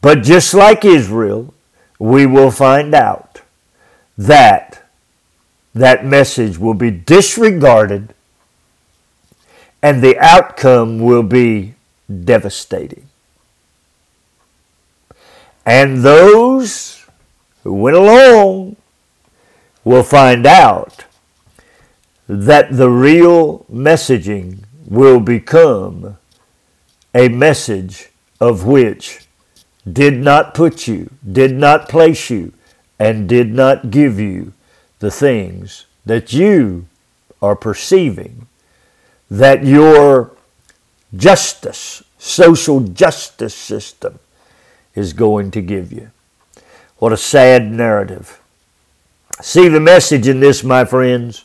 But 0.01 0.23
just 0.23 0.53
like 0.53 0.85
Israel, 0.85 1.53
we 1.99 2.25
will 2.25 2.51
find 2.51 2.93
out 2.93 3.41
that 4.17 4.83
that 5.73 6.05
message 6.05 6.57
will 6.57 6.73
be 6.73 6.91
disregarded 6.91 8.13
and 9.81 10.01
the 10.01 10.17
outcome 10.19 10.99
will 10.99 11.23
be 11.23 11.73
devastating. 12.23 13.07
And 15.65 16.03
those 16.03 16.92
who 17.63 17.73
went 17.73 17.97
along 17.97 18.75
will 19.83 20.03
find 20.03 20.45
out 20.45 21.05
that 22.27 22.75
the 22.75 22.89
real 22.89 23.65
messaging 23.71 24.59
will 24.85 25.19
become 25.19 26.17
a 27.13 27.27
message 27.29 28.09
of 28.39 28.65
which 28.65 29.25
did 29.91 30.17
not 30.17 30.53
put 30.53 30.87
you, 30.87 31.09
did 31.29 31.53
not 31.55 31.89
place 31.89 32.29
you, 32.29 32.53
and 32.99 33.27
did 33.27 33.53
not 33.53 33.91
give 33.91 34.19
you 34.19 34.53
the 34.99 35.11
things 35.11 35.85
that 36.05 36.31
you 36.31 36.85
are 37.41 37.55
perceiving 37.55 38.47
that 39.29 39.65
your 39.65 40.31
justice, 41.15 42.03
social 42.17 42.79
justice 42.81 43.55
system 43.55 44.19
is 44.95 45.11
going 45.11 45.51
to 45.51 45.61
give 45.61 45.91
you. 45.91 46.11
What 47.03 47.11
a 47.11 47.17
sad 47.17 47.69
narrative. 47.69 48.39
See 49.41 49.67
the 49.67 49.81
message 49.81 50.25
in 50.25 50.39
this, 50.39 50.63
my 50.63 50.85
friends. 50.85 51.43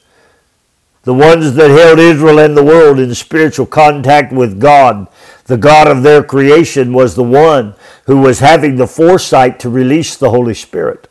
The 1.03 1.13
ones 1.13 1.55
that 1.55 1.73
held 1.73 1.99
Israel 1.99 2.39
and 2.39 2.57
the 2.57 2.63
world 2.63 3.01
in 3.01 3.13
spiritual 3.13 3.67
contact 3.67 4.33
with 4.33 4.61
God, 4.61 5.09
the 5.47 5.57
God 5.57 5.89
of 5.89 6.05
their 6.05 6.23
creation, 6.23 6.93
was 6.93 7.17
the 7.17 7.25
one 7.25 7.75
who 8.07 8.19
was 8.19 8.39
having 8.39 8.77
the 8.77 8.87
foresight 8.87 9.59
to 9.59 9.69
release 9.69 10.17
the 10.17 10.31
Holy 10.31 10.55
Spirit. 10.55 11.09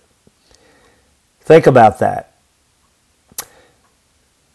Think 1.42 1.68
about 1.68 2.00
that. 2.00 2.32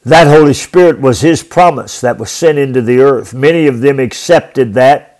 That 0.06 0.26
Holy 0.26 0.54
Spirit 0.54 1.02
was 1.02 1.20
His 1.20 1.42
promise 1.42 2.00
that 2.00 2.16
was 2.16 2.30
sent 2.30 2.56
into 2.56 2.80
the 2.80 3.00
earth. 3.00 3.34
Many 3.34 3.66
of 3.66 3.80
them 3.80 4.00
accepted 4.00 4.72
that. 4.72 5.11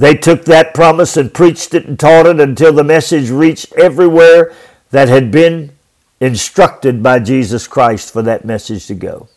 They 0.00 0.14
took 0.14 0.46
that 0.46 0.72
promise 0.72 1.18
and 1.18 1.34
preached 1.34 1.74
it 1.74 1.84
and 1.84 2.00
taught 2.00 2.24
it 2.24 2.40
until 2.40 2.72
the 2.72 2.82
message 2.82 3.28
reached 3.28 3.70
everywhere 3.74 4.50
that 4.92 5.08
had 5.10 5.30
been 5.30 5.72
instructed 6.20 7.02
by 7.02 7.18
Jesus 7.18 7.68
Christ 7.68 8.10
for 8.10 8.22
that 8.22 8.46
message 8.46 8.86
to 8.86 8.94
go. 8.94 9.28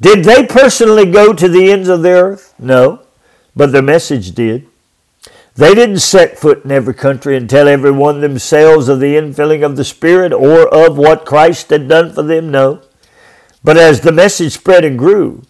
Did 0.00 0.22
they 0.22 0.46
personally 0.46 1.06
go 1.10 1.32
to 1.32 1.48
the 1.48 1.72
ends 1.72 1.88
of 1.88 2.02
the 2.02 2.10
earth? 2.10 2.54
No, 2.56 3.02
but 3.56 3.72
their 3.72 3.82
message 3.82 4.30
did. 4.30 4.68
They 5.56 5.74
didn't 5.74 5.98
set 5.98 6.38
foot 6.38 6.64
in 6.64 6.70
every 6.70 6.94
country 6.94 7.36
and 7.36 7.50
tell 7.50 7.66
everyone 7.66 8.20
themselves 8.20 8.88
of 8.88 9.00
the 9.00 9.16
infilling 9.16 9.66
of 9.66 9.74
the 9.74 9.82
Spirit 9.82 10.32
or 10.32 10.72
of 10.72 10.96
what 10.96 11.26
Christ 11.26 11.70
had 11.70 11.88
done 11.88 12.12
for 12.12 12.22
them. 12.22 12.52
No. 12.52 12.82
But 13.64 13.76
as 13.76 14.02
the 14.02 14.12
message 14.12 14.52
spread 14.52 14.84
and 14.84 14.96
grew, 14.96 15.42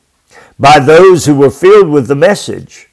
by 0.58 0.78
those 0.78 1.26
who 1.26 1.34
were 1.34 1.50
filled 1.50 1.90
with 1.90 2.08
the 2.08 2.14
message, 2.14 2.87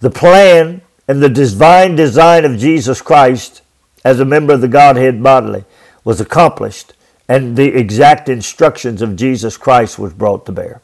the 0.00 0.10
plan 0.10 0.82
and 1.08 1.22
the 1.22 1.28
divine 1.28 1.96
design 1.96 2.44
of 2.44 2.58
Jesus 2.58 3.00
Christ 3.00 3.62
as 4.04 4.20
a 4.20 4.24
member 4.24 4.54
of 4.54 4.60
the 4.60 4.68
Godhead 4.68 5.22
bodily 5.22 5.64
was 6.04 6.20
accomplished 6.20 6.92
and 7.28 7.56
the 7.56 7.74
exact 7.74 8.28
instructions 8.28 9.02
of 9.02 9.16
Jesus 9.16 9.56
Christ 9.56 9.98
was 9.98 10.12
brought 10.12 10.46
to 10.46 10.52
bear. 10.52 10.80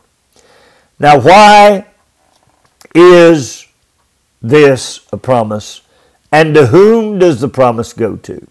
Now, 0.98 1.20
why 1.20 1.86
is 2.94 3.66
this 4.40 5.06
a 5.12 5.16
promise? 5.16 5.82
And 6.30 6.54
to 6.54 6.66
whom 6.66 7.18
does 7.18 7.40
the 7.40 7.48
promise 7.48 7.92
go 7.92 8.16
to? 8.16 8.46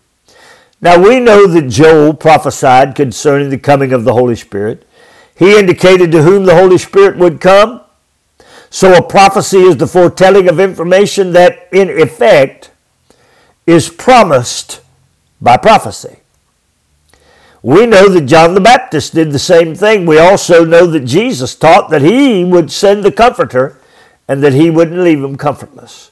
Now 0.82 1.00
we 1.00 1.20
know 1.20 1.46
that 1.48 1.70
Joel 1.70 2.14
prophesied 2.14 2.96
concerning 2.96 3.50
the 3.50 3.58
coming 3.58 3.94
of 3.94 4.04
the 4.04 4.14
Holy 4.14 4.36
Spirit. 4.36 4.88
He 5.36 5.58
indicated 5.58 6.12
to 6.12 6.24
whom 6.24 6.46
the 6.46 6.56
Holy 6.56 6.78
Spirit 6.78 7.18
would 7.18 7.40
come. 7.40 7.82
So 8.72 8.96
a 8.96 9.04
prophecy 9.04 9.60
is 9.60 9.78
the 9.78 9.86
foretelling 9.86 10.50
of 10.50 10.60
information 10.60 11.34
that, 11.34 11.68
in 11.72 11.90
effect, 11.90 12.72
is 13.68 13.90
promised 13.90 14.82
by 15.40 15.58
prophecy. 15.58 16.18
We 17.62 17.86
know 17.86 18.10
that 18.10 18.26
John 18.26 18.56
the 18.56 18.62
Baptist 18.62 19.14
did 19.14 19.32
the 19.32 19.38
same 19.38 19.76
thing. 19.76 20.08
We 20.08 20.18
also 20.18 20.66
know 20.66 20.88
that 20.88 21.06
Jesus 21.06 21.54
taught 21.54 21.92
that 21.92 22.02
he 22.02 22.44
would 22.44 22.72
send 22.72 23.04
the 23.04 23.12
Comforter 23.12 23.78
and 24.28 24.42
that 24.42 24.54
he 24.54 24.72
wouldn't 24.72 25.02
leave 25.02 25.22
them 25.22 25.38
comfortless. 25.38 26.10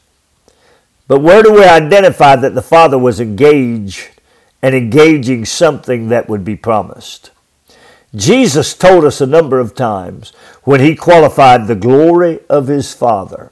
But 1.08 1.22
where 1.22 1.42
do 1.42 1.52
we 1.52 1.64
identify 1.64 2.36
that 2.36 2.54
the 2.54 2.62
Father 2.62 3.00
was 3.00 3.20
engaged 3.20 4.10
and 4.62 4.76
engaging 4.76 5.46
something 5.46 6.10
that 6.10 6.28
would 6.28 6.44
be 6.44 6.56
promised. 6.56 7.32
Jesus 8.16 8.74
told 8.74 9.06
us 9.06 9.22
a 9.22 9.28
number 9.28 9.60
of 9.60 9.76
times 9.76 10.32
when 10.64 10.82
he 10.82 10.96
qualified 10.96 11.68
the 11.68 11.76
glory 11.76 12.40
of 12.50 12.68
his 12.68 12.94
Father 12.94 13.52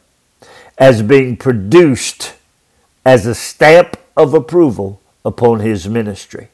as 0.77 1.01
being 1.01 1.37
produced 1.37 2.33
as 3.05 3.25
a 3.25 3.35
stamp 3.35 3.97
of 4.15 4.33
approval 4.33 5.01
upon 5.23 5.59
his 5.59 5.87
ministry. 5.87 6.49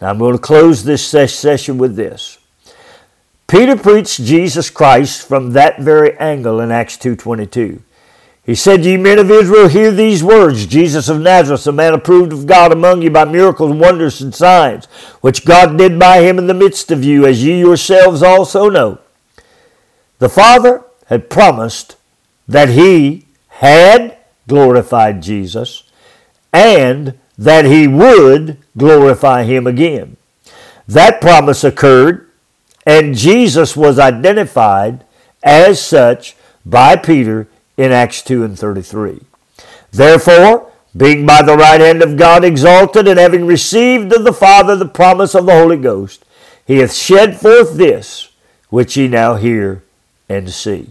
Now 0.00 0.10
I'm 0.10 0.18
going 0.18 0.34
to 0.34 0.38
close 0.38 0.84
this 0.84 1.06
session 1.06 1.76
with 1.76 1.96
this. 1.96 2.38
Peter 3.46 3.76
preached 3.76 4.24
Jesus 4.24 4.70
Christ 4.70 5.26
from 5.26 5.52
that 5.52 5.80
very 5.80 6.16
angle 6.18 6.60
in 6.60 6.70
Acts 6.70 6.96
2:22. 6.96 7.80
He 8.50 8.56
said, 8.56 8.84
Ye 8.84 8.96
men 8.96 9.20
of 9.20 9.30
Israel, 9.30 9.68
hear 9.68 9.92
these 9.92 10.24
words 10.24 10.66
Jesus 10.66 11.08
of 11.08 11.20
Nazareth, 11.20 11.68
a 11.68 11.72
man 11.72 11.94
approved 11.94 12.32
of 12.32 12.46
God 12.46 12.72
among 12.72 13.00
you 13.00 13.08
by 13.08 13.24
miracles, 13.24 13.76
wonders, 13.76 14.20
and 14.20 14.34
signs, 14.34 14.86
which 15.20 15.44
God 15.44 15.78
did 15.78 16.00
by 16.00 16.22
him 16.22 16.36
in 16.36 16.48
the 16.48 16.52
midst 16.52 16.90
of 16.90 17.04
you, 17.04 17.24
as 17.26 17.44
ye 17.44 17.60
yourselves 17.60 18.24
also 18.24 18.68
know. 18.68 18.98
The 20.18 20.28
Father 20.28 20.82
had 21.06 21.30
promised 21.30 21.94
that 22.48 22.70
he 22.70 23.24
had 23.50 24.18
glorified 24.48 25.22
Jesus 25.22 25.84
and 26.52 27.16
that 27.38 27.66
he 27.66 27.86
would 27.86 28.56
glorify 28.76 29.44
him 29.44 29.68
again. 29.68 30.16
That 30.88 31.20
promise 31.20 31.62
occurred, 31.62 32.28
and 32.84 33.16
Jesus 33.16 33.76
was 33.76 34.00
identified 34.00 35.04
as 35.40 35.80
such 35.80 36.34
by 36.66 36.96
Peter 36.96 37.46
in 37.80 37.92
Acts 37.92 38.20
2 38.20 38.44
and 38.44 38.58
33. 38.58 39.22
Therefore, 39.90 40.70
being 40.94 41.24
by 41.24 41.40
the 41.40 41.56
right 41.56 41.80
hand 41.80 42.02
of 42.02 42.18
God 42.18 42.44
exalted, 42.44 43.08
and 43.08 43.18
having 43.18 43.46
received 43.46 44.12
of 44.12 44.24
the 44.24 44.34
Father 44.34 44.76
the 44.76 44.86
promise 44.86 45.34
of 45.34 45.46
the 45.46 45.54
Holy 45.54 45.78
Ghost, 45.78 46.22
he 46.66 46.78
hath 46.78 46.92
shed 46.92 47.40
forth 47.40 47.78
this 47.78 48.28
which 48.68 48.98
ye 48.98 49.08
now 49.08 49.36
hear 49.36 49.82
and 50.28 50.50
see. 50.50 50.90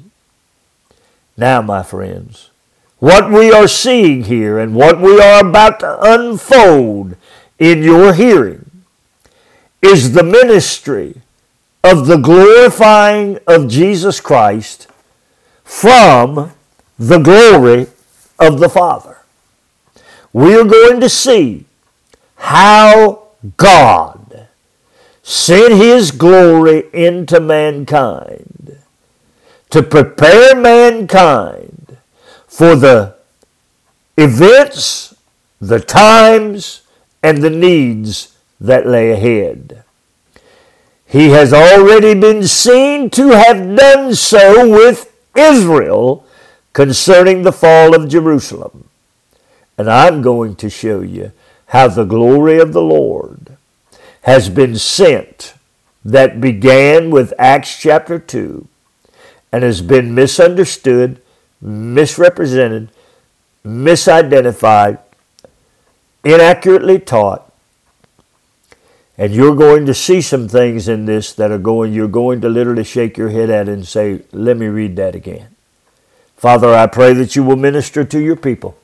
Now, 1.38 1.62
my 1.62 1.84
friends, 1.84 2.50
what 2.98 3.30
we 3.30 3.52
are 3.52 3.68
seeing 3.68 4.24
here 4.24 4.58
and 4.58 4.74
what 4.74 5.00
we 5.00 5.22
are 5.22 5.46
about 5.46 5.82
to 5.82 6.00
unfold 6.02 7.16
in 7.60 7.84
your 7.84 8.14
hearing 8.16 8.66
is 9.84 10.14
the 10.14 10.24
ministry 10.24 11.22
of 11.84 12.08
the 12.08 12.18
glorifying 12.18 13.38
of 13.46 13.68
Jesus 13.68 14.20
Christ 14.20 14.88
from 15.64 16.52
the 17.00 17.18
glory 17.18 17.88
of 18.38 18.60
the 18.60 18.70
Father. 18.70 19.18
We 20.34 20.54
are 20.56 20.66
going 20.66 21.00
to 21.00 21.10
see 21.10 21.66
how 22.36 23.30
God 23.56 24.48
sent 25.24 25.74
His 25.74 26.12
glory 26.12 26.84
into 26.94 27.40
mankind 27.40 28.78
to 29.70 29.82
prepare 29.82 30.56
mankind 30.56 31.98
for 32.48 32.76
the 32.76 33.16
events, 34.18 35.16
the 35.62 35.80
times, 35.80 36.82
and 37.24 37.42
the 37.42 37.50
needs 37.50 38.36
that 38.60 38.86
lay 38.86 39.12
ahead. 39.12 39.84
He 41.06 41.30
has 41.30 41.54
already 41.54 42.14
been 42.14 42.46
seen 42.46 43.10
to 43.12 43.30
have 43.30 43.76
done 43.76 44.16
so 44.16 44.70
with 44.70 45.12
Israel 45.36 46.26
concerning 46.80 47.42
the 47.42 47.52
fall 47.52 47.94
of 47.94 48.08
Jerusalem. 48.08 48.88
And 49.78 49.92
I'm 49.92 50.22
going 50.22 50.56
to 50.56 50.70
show 50.70 51.02
you 51.02 51.34
how 51.66 51.90
the 51.90 52.06
glory 52.06 52.58
of 52.58 52.72
the 52.72 52.82
Lord 52.82 53.58
has 54.22 54.48
been 54.48 54.78
sent 54.78 55.56
that 56.06 56.40
began 56.40 57.10
with 57.10 57.34
Acts 57.38 57.78
chapter 57.78 58.18
2 58.18 58.66
and 59.52 59.62
has 59.62 59.82
been 59.82 60.16
misunderstood, 60.16 61.22
misrepresented, 61.60 62.88
misidentified, 63.66 65.00
inaccurately 66.24 66.98
taught, 66.98 67.52
And 69.18 69.34
you're 69.34 69.58
going 69.58 69.86
to 69.86 69.94
see 69.94 70.22
some 70.22 70.48
things 70.48 70.88
in 70.88 71.08
this 71.08 71.34
that 71.34 71.52
are 71.52 71.58
going, 71.58 71.92
you're 71.92 72.08
going 72.08 72.40
to 72.40 72.48
literally 72.48 72.86
shake 72.86 73.18
your 73.18 73.32
head 73.32 73.50
at 73.50 73.68
and 73.68 73.86
say, 73.86 74.22
let 74.32 74.56
me 74.56 74.68
read 74.68 74.96
that 74.96 75.14
again. 75.14 75.58
Father, 76.40 76.74
I 76.74 76.88
pray 76.88 77.12
that 77.16 77.36
you 77.36 77.44
will 77.44 77.58
minister 77.58 78.06
to 78.06 78.18
your 78.18 78.38
people, 78.38 78.78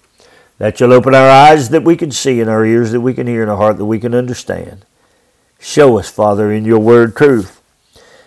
that 0.58 0.78
you'll 0.78 0.92
open 0.92 1.16
our 1.16 1.30
eyes 1.30 1.70
that 1.70 1.86
we 1.86 1.96
can 1.96 2.12
see 2.12 2.42
and 2.42 2.50
our 2.50 2.66
ears 2.66 2.92
that 2.92 3.00
we 3.00 3.14
can 3.14 3.28
hear 3.28 3.44
and 3.44 3.50
our 3.50 3.56
heart 3.56 3.78
that 3.78 3.86
we 3.86 3.98
can 3.98 4.14
understand. 4.14 4.86
Show 5.58 5.98
us, 5.98 6.10
Father, 6.10 6.52
in 6.52 6.66
your 6.66 6.80
word 6.80 7.16
truth. 7.16 7.62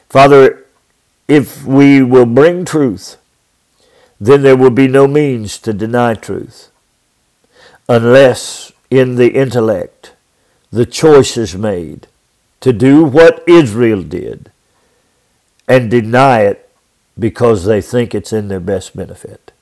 Father, 0.09 0.65
if 1.29 1.63
we 1.63 2.03
will 2.03 2.25
bring 2.25 2.65
truth, 2.65 3.19
then 4.19 4.41
there 4.41 4.57
will 4.57 4.71
be 4.71 4.89
no 4.89 5.07
means 5.07 5.59
to 5.59 5.75
deny 5.75 6.15
truth 6.15 6.71
unless 7.87 8.73
in 8.89 9.17
the 9.17 9.35
intellect 9.35 10.13
the 10.73 10.87
choice 10.87 11.37
is 11.37 11.55
made 11.55 12.07
to 12.61 12.73
do 12.73 13.05
what 13.05 13.47
Israel 13.47 14.03
did 14.03 14.51
and 15.69 15.91
deny 15.91 16.41
it 16.41 16.68
because 17.19 17.65
they 17.65 17.81
think 17.81 18.15
it's 18.15 18.33
in 18.33 18.49
their 18.49 18.61
best 18.61 18.97
benefit. 18.97 19.53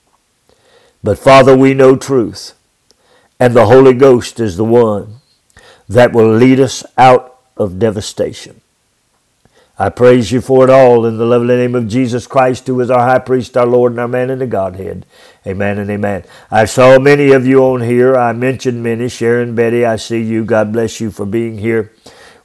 But 1.02 1.18
Father, 1.18 1.56
we 1.56 1.72
know 1.72 1.96
truth, 1.96 2.54
and 3.38 3.54
the 3.54 3.66
Holy 3.66 3.94
Ghost 3.94 4.40
is 4.40 4.56
the 4.56 4.64
one 4.64 5.16
that 5.88 6.12
will 6.12 6.32
lead 6.32 6.60
us 6.60 6.84
out 6.98 7.38
of 7.56 7.78
devastation. 7.78 8.60
I 9.78 9.90
praise 9.90 10.32
you 10.32 10.40
for 10.40 10.64
it 10.64 10.70
all 10.70 11.04
in 11.04 11.18
the 11.18 11.26
lovely 11.26 11.54
name 11.54 11.74
of 11.74 11.86
Jesus 11.86 12.26
Christ, 12.26 12.66
who 12.66 12.80
is 12.80 12.90
our 12.90 13.00
high 13.00 13.18
priest, 13.18 13.56
our 13.58 13.66
Lord, 13.66 13.92
and 13.92 14.00
our 14.00 14.08
man 14.08 14.30
in 14.30 14.38
the 14.38 14.46
Godhead. 14.46 15.04
Amen 15.46 15.78
and 15.78 15.90
amen. 15.90 16.24
I 16.50 16.64
saw 16.64 16.98
many 16.98 17.30
of 17.32 17.46
you 17.46 17.62
on 17.62 17.82
here. 17.82 18.16
I 18.16 18.32
mentioned 18.32 18.82
many. 18.82 19.08
Sharon, 19.08 19.54
Betty, 19.54 19.84
I 19.84 19.96
see 19.96 20.22
you. 20.22 20.44
God 20.44 20.72
bless 20.72 20.98
you 20.98 21.10
for 21.10 21.26
being 21.26 21.58
here. 21.58 21.92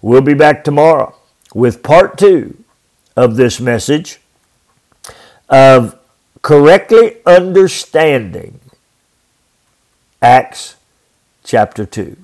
We'll 0.02 0.22
be 0.22 0.34
back 0.34 0.64
tomorrow 0.64 1.16
with 1.54 1.84
part 1.84 2.18
two 2.18 2.64
of 3.16 3.38
this 3.38 3.62
message 3.62 4.21
of 5.52 6.00
correctly 6.42 7.18
understanding 7.26 8.60
Acts 10.22 10.78
chapter 11.44 11.86
2. 11.86 12.16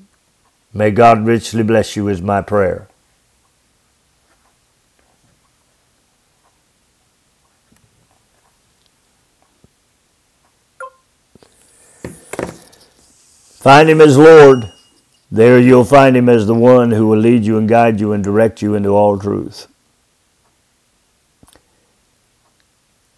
May 0.73 0.91
God 0.91 1.25
richly 1.25 1.63
bless 1.63 1.95
you, 1.95 2.07
is 2.07 2.21
my 2.21 2.41
prayer. 2.41 2.87
Find 13.57 13.89
him 13.89 13.99
as 13.99 14.17
Lord. 14.17 14.71
There 15.29 15.59
you'll 15.59 15.83
find 15.83 16.15
him 16.15 16.29
as 16.29 16.45
the 16.45 16.53
one 16.53 16.91
who 16.91 17.07
will 17.07 17.17
lead 17.17 17.43
you 17.43 17.57
and 17.57 17.67
guide 17.67 17.99
you 17.99 18.13
and 18.13 18.23
direct 18.23 18.61
you 18.61 18.75
into 18.75 18.89
all 18.89 19.19
truth. 19.19 19.67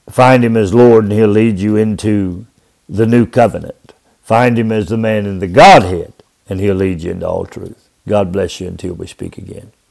Find 0.09 0.43
him 0.43 0.57
as 0.57 0.73
Lord 0.73 1.05
and 1.05 1.13
he'll 1.13 1.27
lead 1.27 1.59
you 1.59 1.75
into 1.75 2.45
the 2.87 3.05
new 3.05 3.25
covenant. 3.25 3.93
Find 4.23 4.57
him 4.57 4.71
as 4.71 4.87
the 4.87 4.97
man 4.97 5.25
in 5.25 5.39
the 5.39 5.47
Godhead 5.47 6.13
and 6.49 6.59
he'll 6.59 6.75
lead 6.75 7.01
you 7.01 7.11
into 7.11 7.27
all 7.27 7.45
truth. 7.45 7.89
God 8.07 8.31
bless 8.31 8.59
you 8.59 8.67
until 8.67 8.93
we 8.93 9.07
speak 9.07 9.37
again. 9.37 9.71